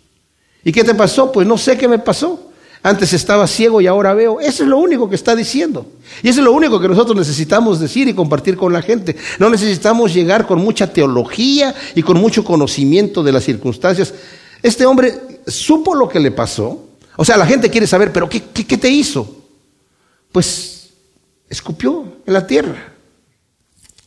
[0.62, 1.32] ¿Y qué te pasó?
[1.32, 2.47] Pues no sé qué me pasó.
[2.82, 4.40] Antes estaba ciego y ahora veo.
[4.40, 5.86] Eso es lo único que está diciendo.
[6.22, 9.16] Y eso es lo único que nosotros necesitamos decir y compartir con la gente.
[9.38, 14.14] No necesitamos llegar con mucha teología y con mucho conocimiento de las circunstancias.
[14.62, 16.84] Este hombre supo lo que le pasó.
[17.16, 19.44] O sea, la gente quiere saber, pero ¿qué, qué, te hizo?
[20.30, 20.90] Pues
[21.48, 22.92] escupió en la tierra.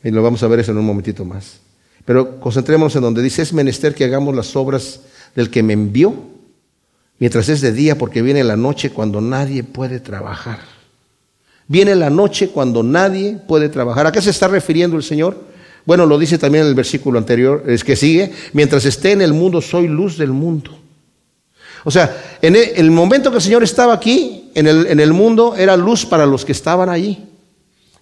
[0.04, 1.60] Y lo vamos a ver eso en un momentito más.
[2.06, 5.02] Pero concentrémonos en donde dice, es menester que hagamos las obras
[5.36, 6.16] del que me envió
[7.22, 10.58] mientras es de día, porque viene la noche cuando nadie puede trabajar.
[11.68, 14.08] Viene la noche cuando nadie puede trabajar.
[14.08, 15.38] ¿A qué se está refiriendo el Señor?
[15.86, 19.34] Bueno, lo dice también en el versículo anterior, es que sigue, mientras esté en el
[19.34, 20.76] mundo, soy luz del mundo.
[21.84, 25.54] O sea, en el, momento que el Señor estaba aquí, en el, en el mundo,
[25.56, 27.24] era luz para los que estaban allí.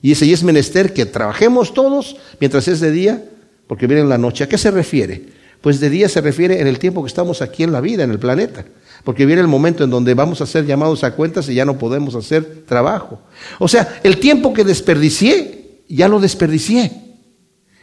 [0.01, 3.21] Y ese y es menester que trabajemos todos mientras es de día,
[3.67, 4.45] porque viene la noche.
[4.45, 5.23] ¿A qué se refiere?
[5.59, 8.11] Pues de día se refiere en el tiempo que estamos aquí en la vida, en
[8.11, 8.63] el planeta.
[9.03, 11.77] Porque viene el momento en donde vamos a ser llamados a cuentas y ya no
[11.77, 13.21] podemos hacer trabajo.
[13.59, 16.91] O sea, el tiempo que desperdicié, ya lo desperdicié.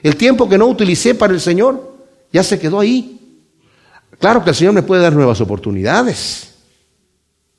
[0.02, 1.96] El tiempo que no utilicé para el Señor,
[2.32, 3.40] ya se quedó ahí.
[4.18, 6.54] Claro que el Señor me puede dar nuevas oportunidades,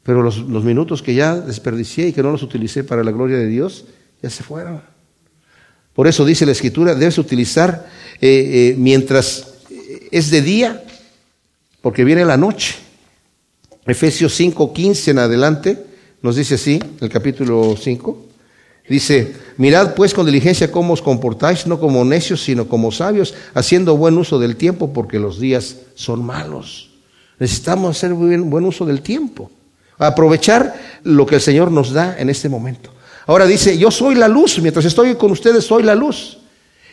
[0.04, 3.48] pero los, minutos que ya desperdicié y que no los utilicé para la gloria de
[3.48, 3.86] Dios,
[4.22, 4.82] ya se fueron.
[5.93, 7.88] Por eso dice la Escritura, debes utilizar
[8.22, 9.56] eh, eh, mientras
[10.12, 10.84] es de día,
[11.82, 12.76] porque viene la noche.
[13.88, 15.86] Efesios 5, 15 en adelante,
[16.21, 18.26] nos dice así, el capítulo 5.
[18.89, 23.97] Dice, mirad pues con diligencia cómo os comportáis, no como necios, sino como sabios, haciendo
[23.97, 26.91] buen uso del tiempo, porque los días son malos.
[27.39, 29.52] Necesitamos hacer buen, buen uso del tiempo,
[29.97, 30.73] aprovechar
[31.04, 32.91] lo que el Señor nos da en este momento.
[33.26, 36.39] Ahora dice, yo soy la luz, mientras estoy con ustedes soy la luz.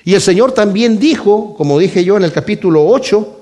[0.04, 3.40] Y el Señor también dijo, como dije yo en el capítulo 8,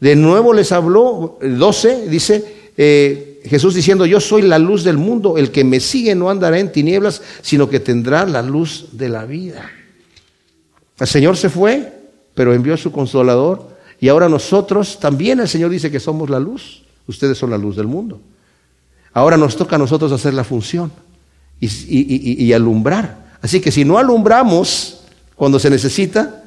[0.00, 5.36] de nuevo les habló, 12, dice, eh, Jesús diciendo, yo soy la luz del mundo,
[5.36, 9.24] el que me sigue no andará en tinieblas, sino que tendrá la luz de la
[9.24, 9.70] vida.
[10.98, 11.92] El Señor se fue,
[12.34, 16.40] pero envió a su consolador, y ahora nosotros, también el Señor dice que somos la
[16.40, 18.20] luz, ustedes son la luz del mundo.
[19.12, 20.90] Ahora nos toca a nosotros hacer la función
[21.60, 23.36] y, y alumbrar.
[23.42, 25.02] Así que si no alumbramos
[25.36, 26.42] cuando se necesita,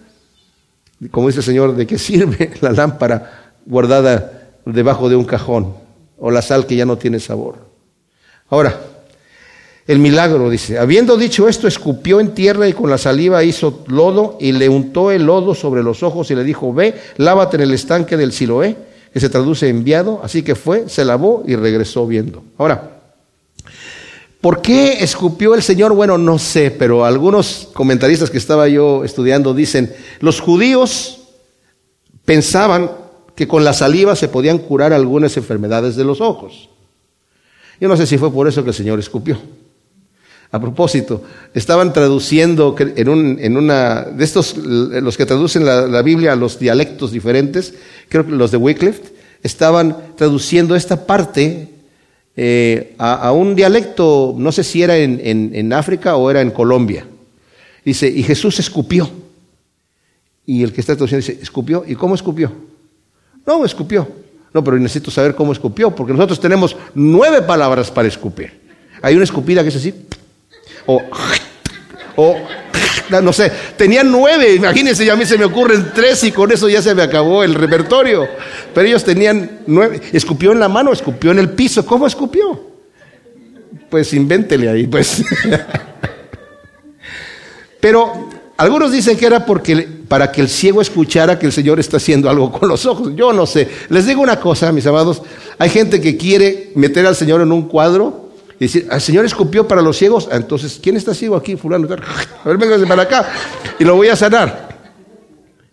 [1.11, 5.84] como dice el Señor, ¿de qué sirve la lámpara guardada debajo de un cajón?
[6.17, 7.58] O la sal que ya no tiene sabor.
[8.49, 8.80] Ahora,
[9.88, 14.38] el milagro dice, habiendo dicho esto, escupió en tierra y con la saliva hizo lodo
[14.39, 17.73] y le untó el lodo sobre los ojos y le dijo, ve, lávate en el
[17.73, 18.75] estanque del Siloé,
[19.13, 22.43] que se traduce enviado, así que fue, se lavó y regresó viendo.
[22.58, 22.99] Ahora,
[24.41, 25.93] ¿por qué escupió el Señor?
[25.93, 31.19] Bueno, no sé, pero algunos comentaristas que estaba yo estudiando dicen, los judíos
[32.25, 32.89] pensaban
[33.35, 36.69] que con la saliva se podían curar algunas enfermedades de los ojos.
[37.79, 39.37] Yo no sé si fue por eso que el Señor escupió.
[40.51, 46.31] A propósito, estaban traduciendo en, un, en una de estos, los que traducen la, Biblia
[46.31, 47.73] a los dialectos diferentes,
[48.07, 51.69] creo que los de Wycliffe, estaban traduciendo esta parte
[52.37, 57.05] eh, a, un dialecto, no sé si era en, en África o era en Colombia.
[57.83, 59.09] Dice, y Jesús escupió.
[60.45, 61.83] Y el que está traduciendo dice, escupió.
[61.87, 62.51] ¿Y cómo escupió?
[63.45, 64.08] No, escupió.
[64.53, 68.53] No, pero necesito saber cómo escupió, porque nosotros tenemos nueve palabras para escupir.
[69.01, 69.93] Hay una escupida que es así,
[70.86, 71.01] o,
[72.15, 72.38] o,
[73.21, 76.69] no sé, tenía nueve, imagínense, ya a mí se me ocurren tres y con eso
[76.69, 78.27] ya se me acabó el repertorio.
[78.73, 82.75] Pero ellos tenían nueve, escupió en la mano, escupió en el piso, ¿cómo escupió?
[83.89, 85.23] Pues invéntele ahí, pues.
[87.79, 88.24] Pero
[88.57, 92.29] algunos dicen que era porque, para que el ciego escuchara que el Señor está haciendo
[92.29, 93.11] algo con los ojos.
[93.13, 93.67] Yo no sé.
[93.89, 95.21] Les digo una cosa, mis amados.
[95.57, 99.67] Hay gente que quiere meter al Señor en un cuadro y decir, el Señor escupió
[99.67, 100.29] para los ciegos.
[100.31, 101.57] Ah, entonces, ¿quién está ciego aquí?
[101.57, 101.87] Fulano.
[102.43, 103.29] A ver, véngase para acá
[103.77, 104.69] y lo voy a sanar.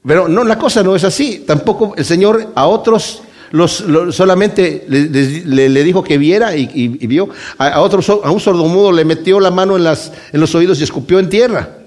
[0.05, 1.45] Pero no, la cosa no es así.
[1.47, 7.29] Tampoco el Señor a otros los, solamente le, dijo que viera y, vio.
[7.59, 10.81] A, a, otro, a un sordomudo le metió la mano en, las, en los oídos
[10.81, 11.82] y escupió en tierra.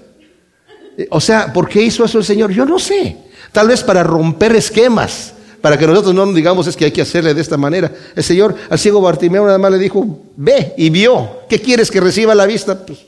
[1.10, 2.50] O sea, ¿por qué hizo eso el Señor?
[2.50, 3.16] Yo no sé.
[3.52, 7.34] Tal vez para romper esquemas, para que nosotros no digamos es que hay que hacerle
[7.34, 7.92] de esta manera.
[8.14, 11.40] El Señor al ciego Bartimeo nada más le dijo, ve y vio.
[11.48, 12.84] ¿Qué quieres que reciba la vista?
[12.84, 13.00] Pues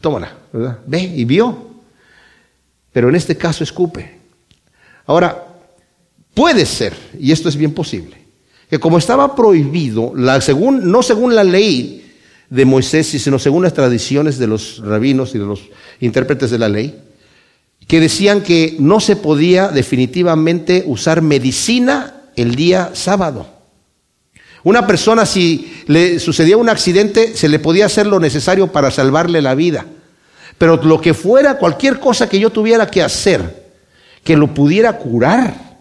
[0.00, 0.78] tómala, ¿verdad?
[0.86, 1.66] Ve y vio.
[2.92, 4.18] Pero en este caso escupe.
[5.06, 5.44] Ahora,
[6.34, 8.16] puede ser, y esto es bien posible,
[8.68, 12.05] que como estaba prohibido, la, según, no según la ley,
[12.50, 15.62] de Moisés, sino según las tradiciones de los rabinos y de los
[16.00, 17.00] intérpretes de la ley,
[17.86, 23.46] que decían que no se podía definitivamente usar medicina el día sábado.
[24.64, 29.40] Una persona si le sucedía un accidente se le podía hacer lo necesario para salvarle
[29.40, 29.86] la vida.
[30.58, 33.66] Pero lo que fuera, cualquier cosa que yo tuviera que hacer,
[34.24, 35.78] que lo pudiera curar,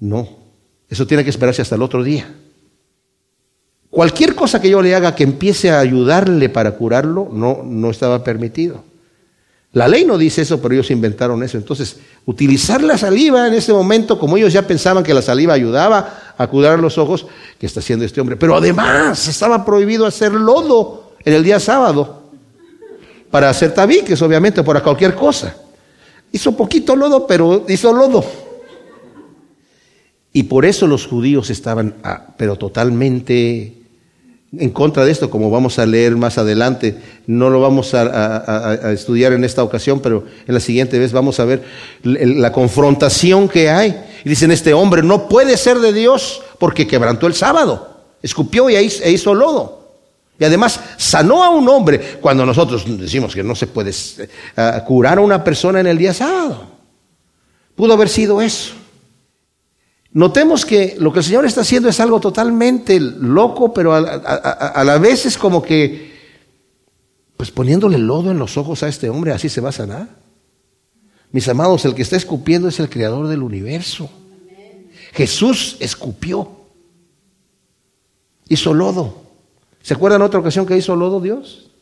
[0.00, 0.38] no.
[0.88, 2.32] Eso tiene que esperarse hasta el otro día.
[3.94, 8.24] Cualquier cosa que yo le haga que empiece a ayudarle para curarlo, no, no estaba
[8.24, 8.82] permitido.
[9.72, 11.58] La ley no dice eso, pero ellos inventaron eso.
[11.58, 16.34] Entonces, utilizar la saliva en ese momento, como ellos ya pensaban que la saliva ayudaba
[16.36, 17.24] a curar los ojos,
[17.56, 18.34] que está haciendo este hombre.
[18.34, 22.30] Pero además, estaba prohibido hacer lodo en el día sábado
[23.30, 25.54] para hacer tabiques, obviamente, para cualquier cosa.
[26.32, 28.24] Hizo poquito lodo, pero hizo lodo.
[30.32, 33.83] Y por eso los judíos estaban, ah, pero totalmente
[34.58, 36.96] en contra de esto, como vamos a leer más adelante.
[37.26, 41.44] No lo vamos a, estudiar en esta ocasión, pero en la siguiente vez vamos a
[41.44, 41.62] ver
[42.02, 43.96] la confrontación que hay.
[44.24, 48.76] Y dicen, este hombre no puede ser de Dios porque quebrantó el sábado, escupió y
[48.76, 49.84] e hizo lodo.
[50.38, 55.18] Y además sanó a un hombre cuando nosotros decimos que no se puede eh, curar
[55.18, 56.66] a una persona en el día sábado.
[57.76, 58.74] Pudo haber sido eso.
[60.14, 64.98] Notemos que lo que el Señor está haciendo es algo totalmente loco, pero a, la
[64.98, 66.12] vez es como que,
[67.36, 70.08] pues poniéndole lodo en los ojos a este hombre, así se va a sanar.
[71.32, 74.08] Mis amados, el que está escupiendo es el creador del universo.
[75.14, 76.48] Jesús escupió,
[78.48, 79.20] hizo lodo.
[79.82, 81.72] ¿Se acuerdan otra ocasión que hizo lodo Dios?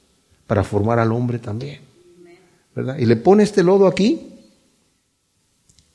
[0.47, 1.81] Para formar al hombre también.
[2.75, 2.97] ¿verdad?
[2.99, 4.29] Y le pone este lodo aquí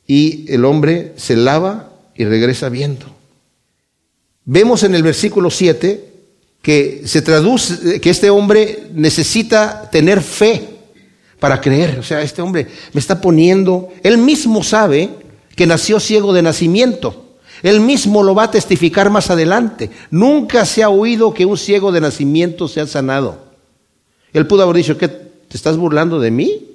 [0.05, 1.86] y el hombre se lava
[2.17, 3.05] y regresa viendo.
[4.45, 6.13] Vemos en el versículo 7
[6.61, 10.67] que se traduce que este hombre necesita tener fe
[11.39, 11.99] para creer.
[11.99, 15.09] O sea, este hombre me está poniendo, él mismo sabe
[15.55, 17.25] que nació ciego de nacimiento.
[17.63, 19.89] Él mismo lo va a testificar más adelante.
[20.11, 23.47] Nunca se ha oído que un ciego de nacimiento sea sanado.
[24.31, 25.07] Él pudo haber dicho, ¿qué?
[25.07, 26.67] ¿Te estás burlando de mí?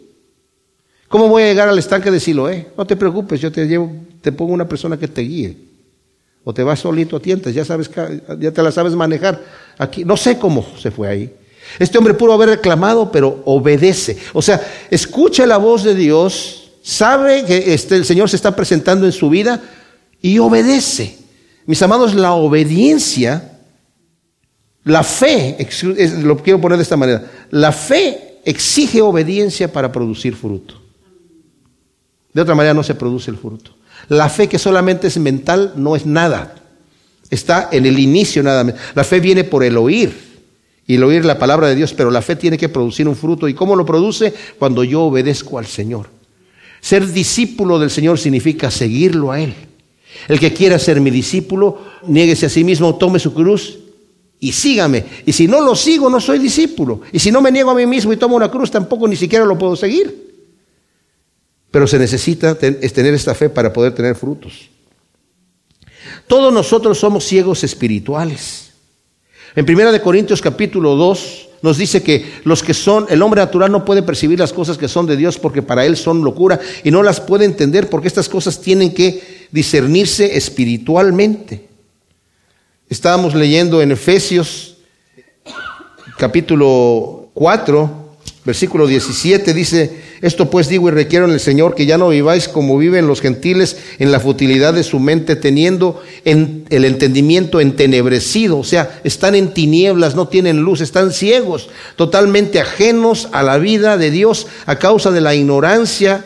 [1.08, 2.68] ¿Cómo voy a llegar al estanque de Siloé?
[2.76, 5.56] No te preocupes, yo te llevo, te pongo una persona que te guíe.
[6.44, 7.90] O te vas solito a tientas, ya sabes,
[8.40, 9.40] ya te la sabes manejar.
[9.78, 11.32] Aquí, no sé cómo se fue ahí.
[11.78, 14.18] Este hombre pudo haber reclamado, pero obedece.
[14.32, 19.06] O sea, escucha la voz de Dios, sabe que este, el Señor se está presentando
[19.06, 19.62] en su vida
[20.20, 21.18] y obedece.
[21.66, 23.58] Mis amados, la obediencia,
[24.84, 25.56] la fe,
[26.22, 30.82] lo quiero poner de esta manera, la fe exige obediencia para producir fruto.
[32.32, 33.76] De otra manera no se produce el fruto.
[34.08, 36.54] La fe que solamente es mental no es nada.
[37.30, 38.74] Está en el inicio nada más.
[38.94, 40.12] La fe viene por el oír
[40.86, 43.48] y el oír la palabra de Dios, pero la fe tiene que producir un fruto.
[43.48, 44.34] ¿Y cómo lo produce?
[44.58, 46.08] Cuando yo obedezco al Señor.
[46.80, 49.54] Ser discípulo del Señor significa seguirlo a Él.
[50.28, 53.78] El que quiera ser mi discípulo, niéguese a sí mismo, tome su cruz
[54.40, 55.04] y sígame.
[55.24, 57.00] Y si no lo sigo, no soy discípulo.
[57.12, 59.44] Y si no me niego a mí mismo y tomo una cruz, tampoco ni siquiera
[59.44, 60.31] lo puedo seguir.
[61.72, 64.70] Pero se necesita tener esta fe para poder tener frutos.
[66.28, 68.70] Todos nosotros somos ciegos espirituales.
[69.56, 73.84] En 1 Corintios capítulo 2 nos dice que los que son, el hombre natural no
[73.84, 77.02] puede percibir las cosas que son de Dios porque para él son locura y no
[77.02, 81.68] las puede entender porque estas cosas tienen que discernirse espiritualmente.
[82.88, 84.76] Estábamos leyendo en Efesios
[86.18, 88.01] capítulo 4,
[88.44, 92.48] Versículo 17 dice, esto pues digo y requiero en el Señor que ya no viváis
[92.48, 98.58] como viven los gentiles en la futilidad de su mente, teniendo en el entendimiento entenebrecido,
[98.58, 103.96] o sea, están en tinieblas, no tienen luz, están ciegos, totalmente ajenos a la vida
[103.96, 106.24] de Dios a causa de la ignorancia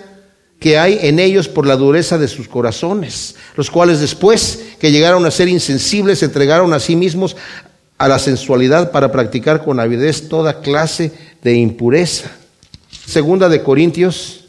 [0.59, 5.27] que hay en ellos por la dureza de sus corazones, los cuales después que llegaron
[5.27, 7.37] a ser insensibles, se entregaron a sí mismos
[7.99, 12.31] a la sensualidad para practicar con avidez toda clase de impureza.
[13.07, 14.45] Segunda de Corintios,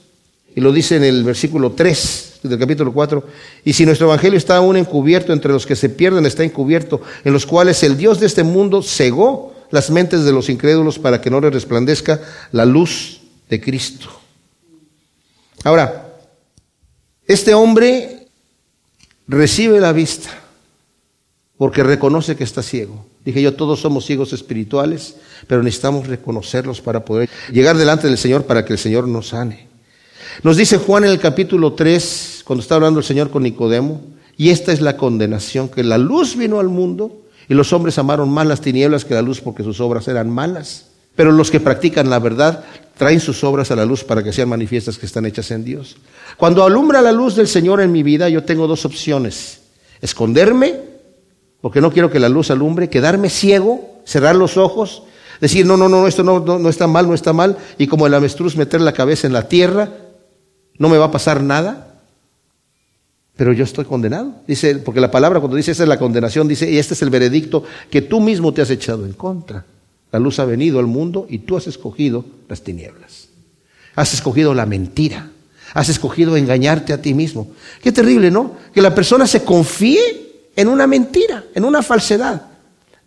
[0.55, 3.23] y lo dice en el versículo 3 del capítulo 4,
[3.63, 7.34] y si nuestro evangelio está aún encubierto entre los que se pierden, está encubierto, en
[7.34, 11.30] los cuales el Dios de este mundo cegó las mentes de los incrédulos para que
[11.30, 14.07] no les resplandezca la luz de Cristo.
[15.63, 16.15] Ahora,
[17.26, 18.28] este hombre
[19.28, 20.47] recibe la vista
[21.58, 23.05] porque reconoce que está ciego.
[23.26, 25.16] Dije yo, todos somos ciegos espirituales,
[25.47, 29.68] pero necesitamos reconocerlos para poder llegar delante del Señor para que el Señor nos sane.
[30.43, 34.01] Nos dice Juan en el capítulo 3, cuando está hablando el Señor con Nicodemo,
[34.38, 38.30] y esta es la condenación, que la luz vino al mundo Y los hombres amaron
[38.30, 40.88] más las tinieblas que la luz porque sus obras eran malas.
[41.16, 42.66] Pero los que practican la verdad
[42.97, 45.95] traen sus obras a la luz para que sean manifiestas que están hechas en Dios.
[46.36, 49.62] Cuando alumbra la luz del Señor en mi vida, yo tengo dos opciones.
[50.01, 50.76] Esconderme,
[51.62, 55.03] porque no quiero que la luz alumbre, quedarme ciego, cerrar los ojos,
[55.41, 58.08] decir, no, no, no, esto no, no, no está mal, no está mal, y como
[58.08, 59.89] el avestruz meter la cabeza en la tierra,
[60.78, 61.88] no me va a pasar nada
[63.38, 64.34] pero yo estoy condenado.
[64.47, 67.12] Dice, porque la palabra cuando dice esa es la condenación, dice, y este es el
[67.12, 69.64] veredicto que tú mismo te has echado en contra.
[70.12, 73.30] La luz ha venido al mundo y tú has escogido las tinieblas.
[73.95, 75.30] Has escogido la mentira.
[75.74, 77.49] Has escogido engañarte a ti mismo.
[77.84, 78.55] Qué terrible, ¿no?
[78.74, 80.26] Que la persona se confíe
[80.58, 82.41] en una mentira, en una falsedad.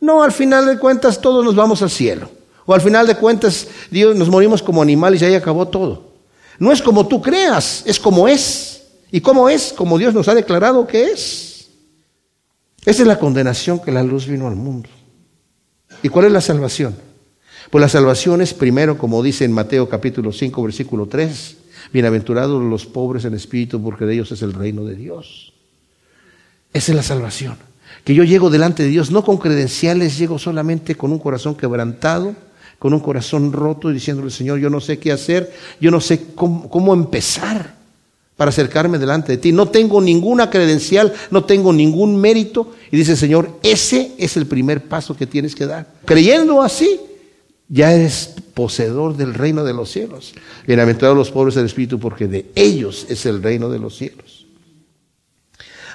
[0.01, 2.30] No, al final de cuentas todos nos vamos al cielo.
[2.64, 6.12] O al final de cuentas Dios nos morimos como animales y ahí acabó todo.
[6.59, 8.84] No es como tú creas, es como es.
[9.11, 9.72] ¿Y cómo es?
[9.72, 11.68] Como Dios nos ha declarado que es.
[12.84, 14.88] Esa es la condenación que la luz vino al mundo.
[16.03, 16.94] ¿Y cuál es la salvación?
[17.70, 21.57] Pues la salvación es primero, como dice en Mateo capítulo 5, versículo 3,
[21.92, 25.53] bienaventurados los pobres en espíritu, porque de ellos es el reino de Dios.
[26.72, 27.56] Esa es la salvación.
[28.04, 32.34] Que yo llego delante de Dios no con credenciales, llego solamente con un corazón quebrantado,
[32.78, 36.26] con un corazón roto y diciéndole, Señor, yo no sé qué hacer, yo no sé
[36.34, 37.74] cómo, cómo empezar
[38.40, 39.52] para acercarme delante de ti.
[39.52, 42.72] No tengo ninguna credencial, no tengo ningún mérito.
[42.90, 45.86] Y dice Señor, ese es el primer paso que tienes que dar.
[46.06, 46.98] Creyendo así,
[47.68, 50.32] ya eres poseedor del reino de los cielos.
[50.66, 54.29] Bienaventurados los pobres del Espíritu, porque de ellos es el reino de los cielos.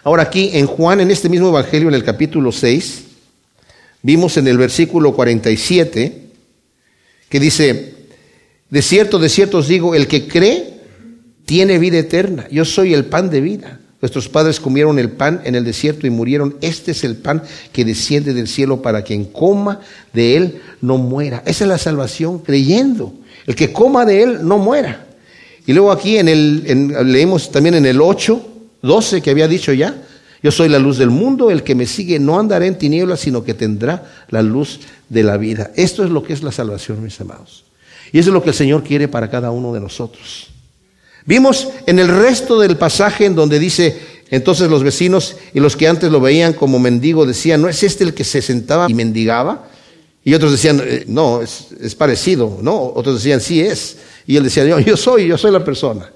[0.05, 3.05] Ahora aquí en Juan, en este mismo Evangelio, en el capítulo 6,
[4.03, 6.21] vimos en el versículo 47,
[7.27, 7.95] que dice,
[8.69, 10.75] de cierto, de cierto os digo, el que cree
[11.45, 12.47] tiene vida eterna.
[12.51, 13.79] Yo soy el pan de vida.
[13.99, 16.55] Nuestros padres comieron el pan en el desierto y murieron.
[16.61, 17.41] Este es el pan
[17.73, 19.79] que desciende del cielo para quien coma
[20.13, 21.41] de él no muera.
[21.47, 23.11] Esa es la salvación, creyendo.
[23.47, 25.07] El que coma de él no muera.
[25.65, 28.51] Y luego aquí en el, leemos también en el 8,
[28.85, 29.95] 12 que había dicho ya,
[30.41, 33.43] yo soy la luz del mundo, el que me sigue no andará en tinieblas, sino
[33.43, 34.79] que tendrá la luz
[35.09, 35.71] de la vida.
[35.75, 37.65] Esto es lo que es la salvación, mis amados.
[38.11, 40.47] Y eso es lo que el Señor quiere para cada uno de nosotros.
[41.25, 45.87] Vimos en el resto del pasaje en donde dice, entonces los vecinos y los que
[45.87, 49.67] antes lo veían como mendigo decían, ¿no es este el que se sentaba y mendigaba?
[50.23, 52.91] Y otros decían, eh, no, es, parecido, ¿no?
[52.95, 53.97] Otros decían, sí es.
[54.27, 56.11] Y él decía, yo, yo soy, yo soy la persona.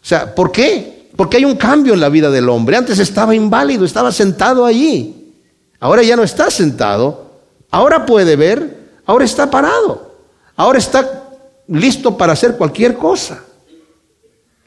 [0.00, 0.97] O sea, ¿por qué?
[1.16, 2.76] Porque hay un cambio en la vida del hombre.
[2.76, 5.34] Antes estaba inválido, estaba sentado allí.
[5.80, 7.30] Ahora ya no está sentado.
[7.70, 9.00] Ahora puede ver.
[9.06, 10.14] Ahora está parado.
[10.56, 11.28] Ahora está
[11.68, 13.44] listo para hacer cualquier cosa.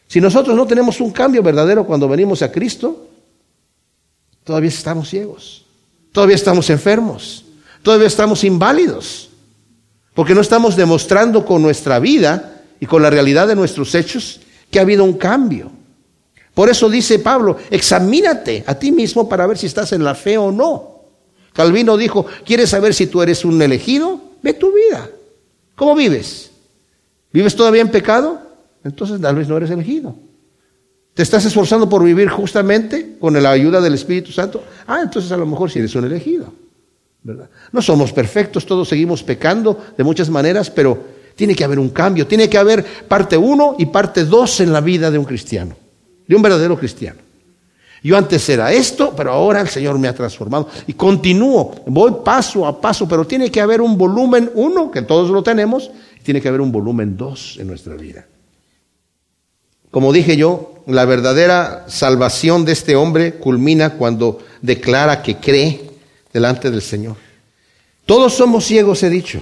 [0.08, 3.08] Si nosotros no tenemos un cambio verdadero cuando venimos a Cristo,
[4.44, 5.66] todavía estamos ciegos,
[6.12, 7.46] todavía estamos enfermos,
[7.82, 9.30] todavía estamos inválidos,
[10.14, 14.80] porque no estamos demostrando con nuestra vida y con la realidad de nuestros hechos que
[14.80, 15.72] ha habido un cambio.
[16.62, 20.38] Por eso dice Pablo, examínate a ti mismo para ver si estás en la fe
[20.38, 21.06] o no.
[21.54, 24.22] Calvino dijo, ¿quieres saber si tú eres un elegido?
[24.44, 25.10] Ve tu vida.
[25.76, 26.52] ¿Cómo vives?
[27.34, 28.40] ¿Vives todavía en pecado?
[28.84, 30.16] entonces tal vez no eres elegido.
[31.16, 34.64] ¿Te estás esforzando por vivir justamente con la ayuda del Espíritu Santo?
[34.86, 36.54] Ah, entonces a lo mejor sí eres un elegido.
[37.24, 37.50] ¿verdad?
[37.72, 40.96] No somos perfectos, todos seguimos pecando de muchas maneras, pero
[41.36, 44.80] tiene que haber un cambio, tiene que haber parte uno y parte dos en la
[44.80, 45.76] vida de un cristiano,
[46.32, 47.20] de un verdadero cristiano.
[48.02, 50.70] Yo antes era esto, pero ahora el Señor me ha transformado.
[50.88, 55.30] Y continúo, voy paso a paso, pero tiene que haber un volumen uno, que todos
[55.30, 58.26] lo tenemos, y tiene que haber un volumen dos en nuestra vida.
[59.92, 65.82] Como dije yo, la verdadera salvación de este hombre culmina cuando declara que cree
[66.32, 67.18] delante del Señor.
[68.06, 69.42] Todos somos ciegos, he dicho,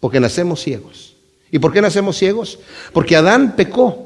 [0.00, 1.14] porque nacemos ciegos.
[1.52, 2.58] ¿Y por qué nacemos ciegos?
[2.92, 4.05] Porque Adán pecó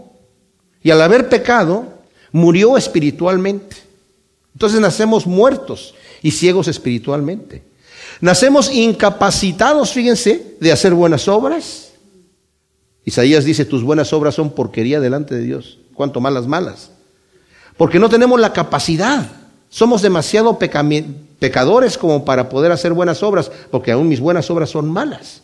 [0.83, 1.87] y al haber pecado
[2.33, 3.77] murió espiritualmente.
[4.55, 7.63] Entonces nacemos muertos y ciegos espiritualmente.
[8.21, 11.91] Nacemos incapacitados, fíjense, de hacer buenas obras
[13.05, 16.91] Isaías dice, tus buenas obras son porquería delante de Dios, cuanto más las malas.
[17.77, 19.27] Porque no tenemos la capacidad.
[19.69, 24.91] Somos demasiado pecadores como para poder hacer buenas obras, porque aún mis buenas obras son
[24.91, 25.43] malas.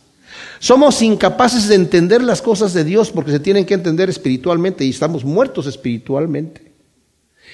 [0.59, 4.89] Somos incapaces de entender las cosas de Dios porque se tienen que entender espiritualmente y
[4.89, 6.71] estamos muertos espiritualmente.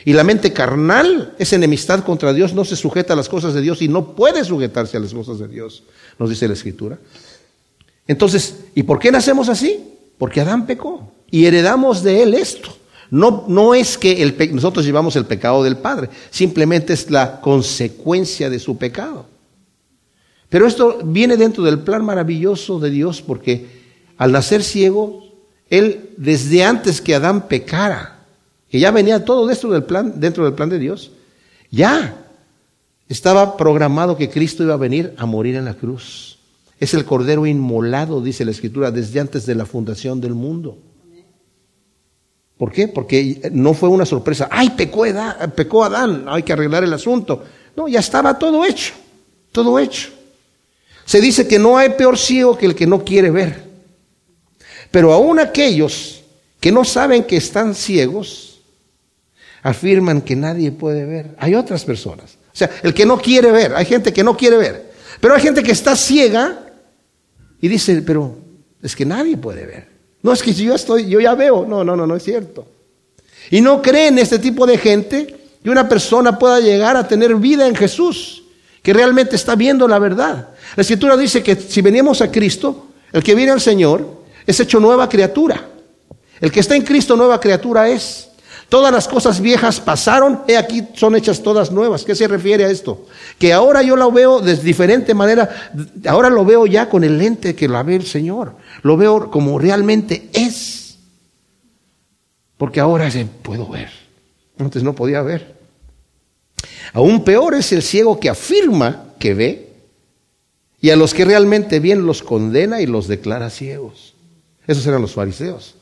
[0.06, 3.62] Y la mente carnal es enemistad contra Dios, no se sujeta a las cosas de
[3.62, 5.84] Dios y no puede sujetarse a las cosas de Dios,
[6.20, 6.98] nos dice la Escritura.
[8.08, 9.82] Entonces, ¿y por qué nacemos así?
[10.18, 12.76] Porque Adán pecó y heredamos de él esto.
[13.12, 18.60] No, no es que nosotros llevamos el pecado del Padre, simplemente es la consecuencia de
[18.60, 19.28] su pecado.
[20.54, 23.66] Pero esto viene dentro del plan maravilloso de Dios porque
[24.18, 25.24] al nacer ciego,
[25.68, 28.20] él desde antes que Adán pecara,
[28.70, 31.10] que ya venía todo dentro del plan, dentro del plan de Dios,
[31.72, 32.28] ya
[33.10, 36.38] estaba programado que Cristo iba a venir a morir en la cruz.
[36.80, 40.78] Es el cordero inmolado, dice la Escritura, desde antes de la fundación del mundo.
[42.60, 42.88] ¿Por qué?
[42.88, 44.50] Porque no fue una sorpresa.
[44.52, 46.26] ¡Ay, pecó, Adán, pecó Adán!
[46.28, 47.44] Hay que arreglar el asunto.
[47.76, 48.94] No, ya estaba todo hecho.
[49.52, 50.22] Todo hecho.
[51.06, 53.64] Se dice que no hay peor ciego que el que no quiere ver.
[54.92, 56.22] Pero aún aquellos
[56.60, 58.62] que no saben que están ciegos,
[59.64, 61.36] afirman que nadie puede ver.
[61.40, 62.38] Hay otras personas.
[62.54, 64.92] O sea, el que no quiere ver, hay gente que no quiere ver.
[65.20, 66.60] Pero hay gente que está ciega
[67.60, 68.38] y dice, pero
[68.82, 69.88] es que nadie puede ver.
[70.22, 71.66] No es que yo estoy, yo ya veo.
[71.66, 72.68] No, no, no, no es cierto.
[73.50, 77.68] Y no creen este tipo de gente que una persona pueda llegar a tener vida
[77.68, 78.44] en Jesús,
[78.82, 80.50] que realmente está viendo la verdad.
[80.76, 84.80] La escritura dice que si venimos a Cristo, el que viene al Señor es hecho
[84.80, 85.70] nueva criatura.
[86.40, 88.30] El que está en Cristo nueva criatura es.
[88.70, 92.04] Todas las cosas viejas pasaron, he aquí son hechas todas nuevas.
[92.04, 93.06] ¿Qué se refiere a esto?
[93.38, 95.72] Que ahora yo lo veo de diferente manera,
[96.08, 98.56] ahora lo veo ya con el lente que la ve el Señor.
[98.82, 100.98] Lo veo como realmente es.
[102.58, 103.92] Porque ahora se puedo ver.
[104.58, 105.56] Antes no podía ver.
[106.94, 109.73] Aún peor es el ciego que afirma que ve
[110.84, 114.16] y a los que realmente ven los condena y los declara ciegos.
[114.68, 115.76] Esos eran los fariseos.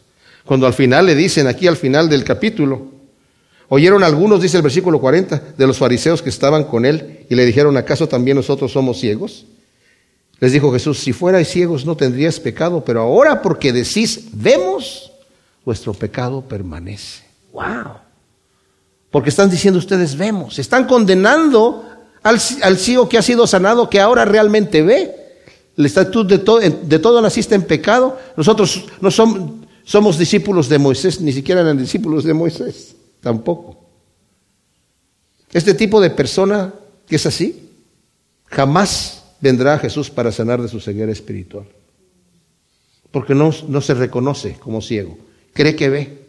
[0.46, 2.86] Cuando al final le dicen, aquí al final del capítulo,
[3.70, 7.48] oyeron algunos, dice el versículo 40, de los fariseos que estaban con él y le
[7.48, 9.48] dijeron, ¿acaso también nosotros somos ciegos?
[10.40, 15.12] Les dijo Jesús, si fuerais ciegos no tendrías pecado, pero ahora porque decís, vemos,
[15.66, 17.24] vuestro pecado permanece.
[17.54, 17.96] ¡Wow!
[19.10, 21.91] Porque están diciendo ustedes, vemos, están condenando
[22.24, 25.16] al, ciego que ha sido sanado, que ahora realmente ve.
[25.78, 28.18] El estatuto de, todo, de todo naciste en pecado.
[28.38, 33.78] Nosotros no somos, discípulos de Moisés, ni siquiera eran discípulos de Moisés, tampoco.
[35.52, 36.74] Este tipo de persona
[37.08, 37.70] que es así,
[38.46, 41.66] jamás vendrá a Jesús para sanar de su ceguera espiritual.
[43.12, 45.18] Porque no se reconoce como ciego,
[45.54, 46.22] cree que ve.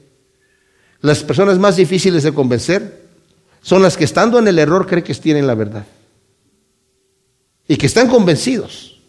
[1.00, 3.01] Las personas más difíciles de convencer
[3.62, 5.86] son las que estando en el error creen que tienen la verdad.
[7.66, 9.00] Y que están convencidos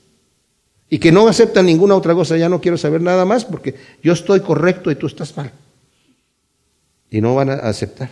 [0.89, 4.13] y que no aceptan ninguna otra cosa, ya no quiero saber nada más porque yo
[4.13, 5.51] estoy correcto y tú estás mal.
[7.09, 8.11] Y no van a aceptar.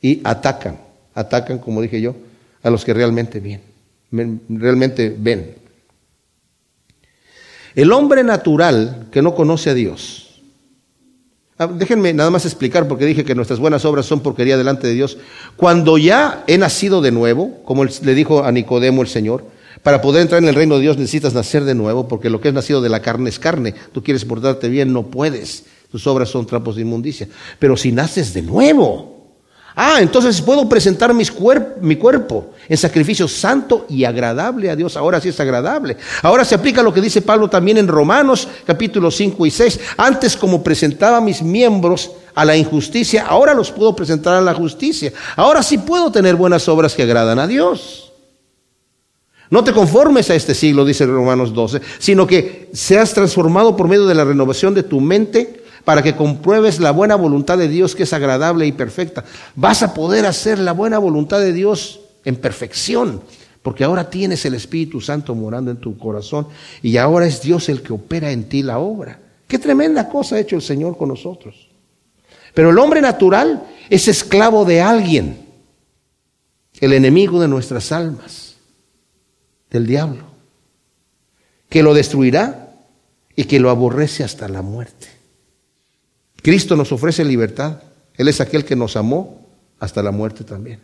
[0.00, 0.78] Y atacan,
[1.12, 2.14] atacan, como dije yo,
[2.62, 5.56] a los que realmente ven, realmente ven.
[7.74, 10.29] El hombre natural que no conoce a Dios,
[11.66, 15.18] déjenme nada más explicar porque dije que nuestras buenas obras son porquería delante de Dios.
[15.56, 19.44] Cuando ya he nacido de nuevo, como le dijo a Nicodemo el Señor,
[19.82, 22.48] para poder entrar en el reino de Dios necesitas nacer de nuevo, porque lo que
[22.48, 23.74] es nacido de la carne es carne.
[23.92, 25.64] Tú quieres portarte bien, no puedes.
[25.90, 27.28] Tus obras son trapos de inmundicia.
[27.58, 29.19] Pero si naces de nuevo,
[29.76, 34.96] ah, entonces puedo presentar mi cuerpo en sacrificio santo y agradable a Dios.
[34.96, 35.96] Ahora sí es agradable.
[36.22, 39.80] Ahora se aplica lo que dice Pablo también en Romanos capítulos 5 y 6.
[39.96, 45.12] Antes como presentaba mis miembros a la injusticia, ahora los puedo presentar a la justicia.
[45.34, 48.12] Ahora sí puedo tener buenas obras que agradan a Dios.
[49.50, 54.06] No te conformes a este siglo, dice Romanos 12, sino que seas transformado por medio
[54.06, 58.04] de la renovación de tu mente para que compruebes la buena voluntad de Dios que
[58.04, 59.24] es agradable y perfecta.
[59.54, 63.22] Vas a poder hacer la buena voluntad de Dios en perfección,
[63.62, 66.48] porque ahora tienes el Espíritu Santo morando en tu corazón
[66.82, 69.18] y ahora es Dios el que opera en ti la obra.
[69.46, 71.68] Qué tremenda cosa ha hecho el Señor con nosotros.
[72.54, 75.46] Pero el hombre natural es esclavo de alguien,
[76.80, 78.56] el enemigo de nuestras almas
[79.70, 80.24] del diablo,
[81.68, 82.74] que lo destruirá
[83.36, 85.19] y que lo aborrece hasta la muerte.
[86.42, 87.82] Cristo nos ofrece libertad.
[88.14, 89.46] Él es aquel que nos amó
[89.78, 90.80] hasta la muerte también.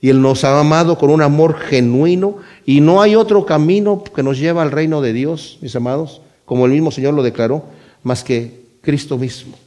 [0.00, 4.22] Y Él nos ha amado con un amor genuino y no hay otro camino que
[4.22, 7.64] nos lleva al reino de Dios, mis amados, como el mismo Señor lo declaró,
[8.02, 9.58] más que Cristo mismo.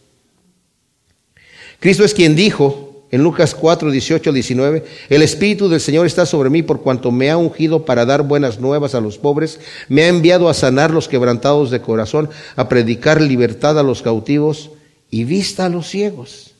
[1.79, 6.49] Cristo es quien dijo, en Lucas 4, 18, 19, el Espíritu del Señor está sobre
[6.49, 10.07] mí por cuanto me ha ungido para dar buenas nuevas a los pobres, me ha
[10.07, 14.71] enviado a sanar los quebrantados de corazón, a predicar libertad a los cautivos
[15.11, 16.55] y vista a los ciegos,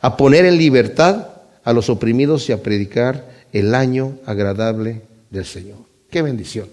[0.00, 1.26] a poner en libertad
[1.62, 5.76] a los oprimidos y a predicar el año agradable del Señor.
[6.10, 6.68] Qué bendición.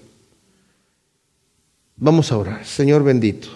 [1.97, 2.65] Vamos a orar.
[2.65, 3.49] Señor bendito.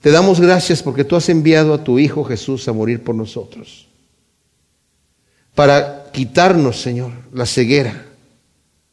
[0.00, 3.87] Te damos gracias porque tú has enviado a tu Hijo Jesús a morir por nosotros
[5.58, 8.06] para quitarnos, Señor, la ceguera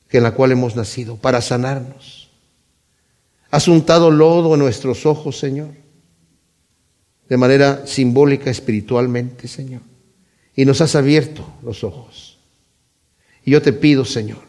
[0.09, 2.31] en la cual hemos nacido, para sanarnos.
[3.51, 5.69] Has untado lodo en nuestros ojos, Señor,
[7.29, 9.81] de manera simbólica, espiritualmente, Señor.
[10.55, 12.39] Y nos has abierto los ojos.
[13.43, 14.41] Y yo te pido, Señor,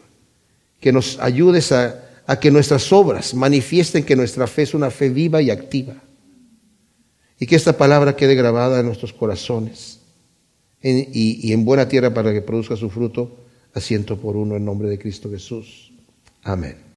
[0.80, 5.42] que nos ayudes a que nuestras obras manifiesten que nuestra fe es una fe viva
[5.42, 5.96] y activa.
[7.38, 9.95] Y que esta palabra quede grabada en nuestros corazones
[10.86, 13.36] y, en buena tierra para que produzca su fruto
[13.74, 15.92] a ciento por uno en nombre de Cristo Jesús.
[16.42, 16.86] Amén.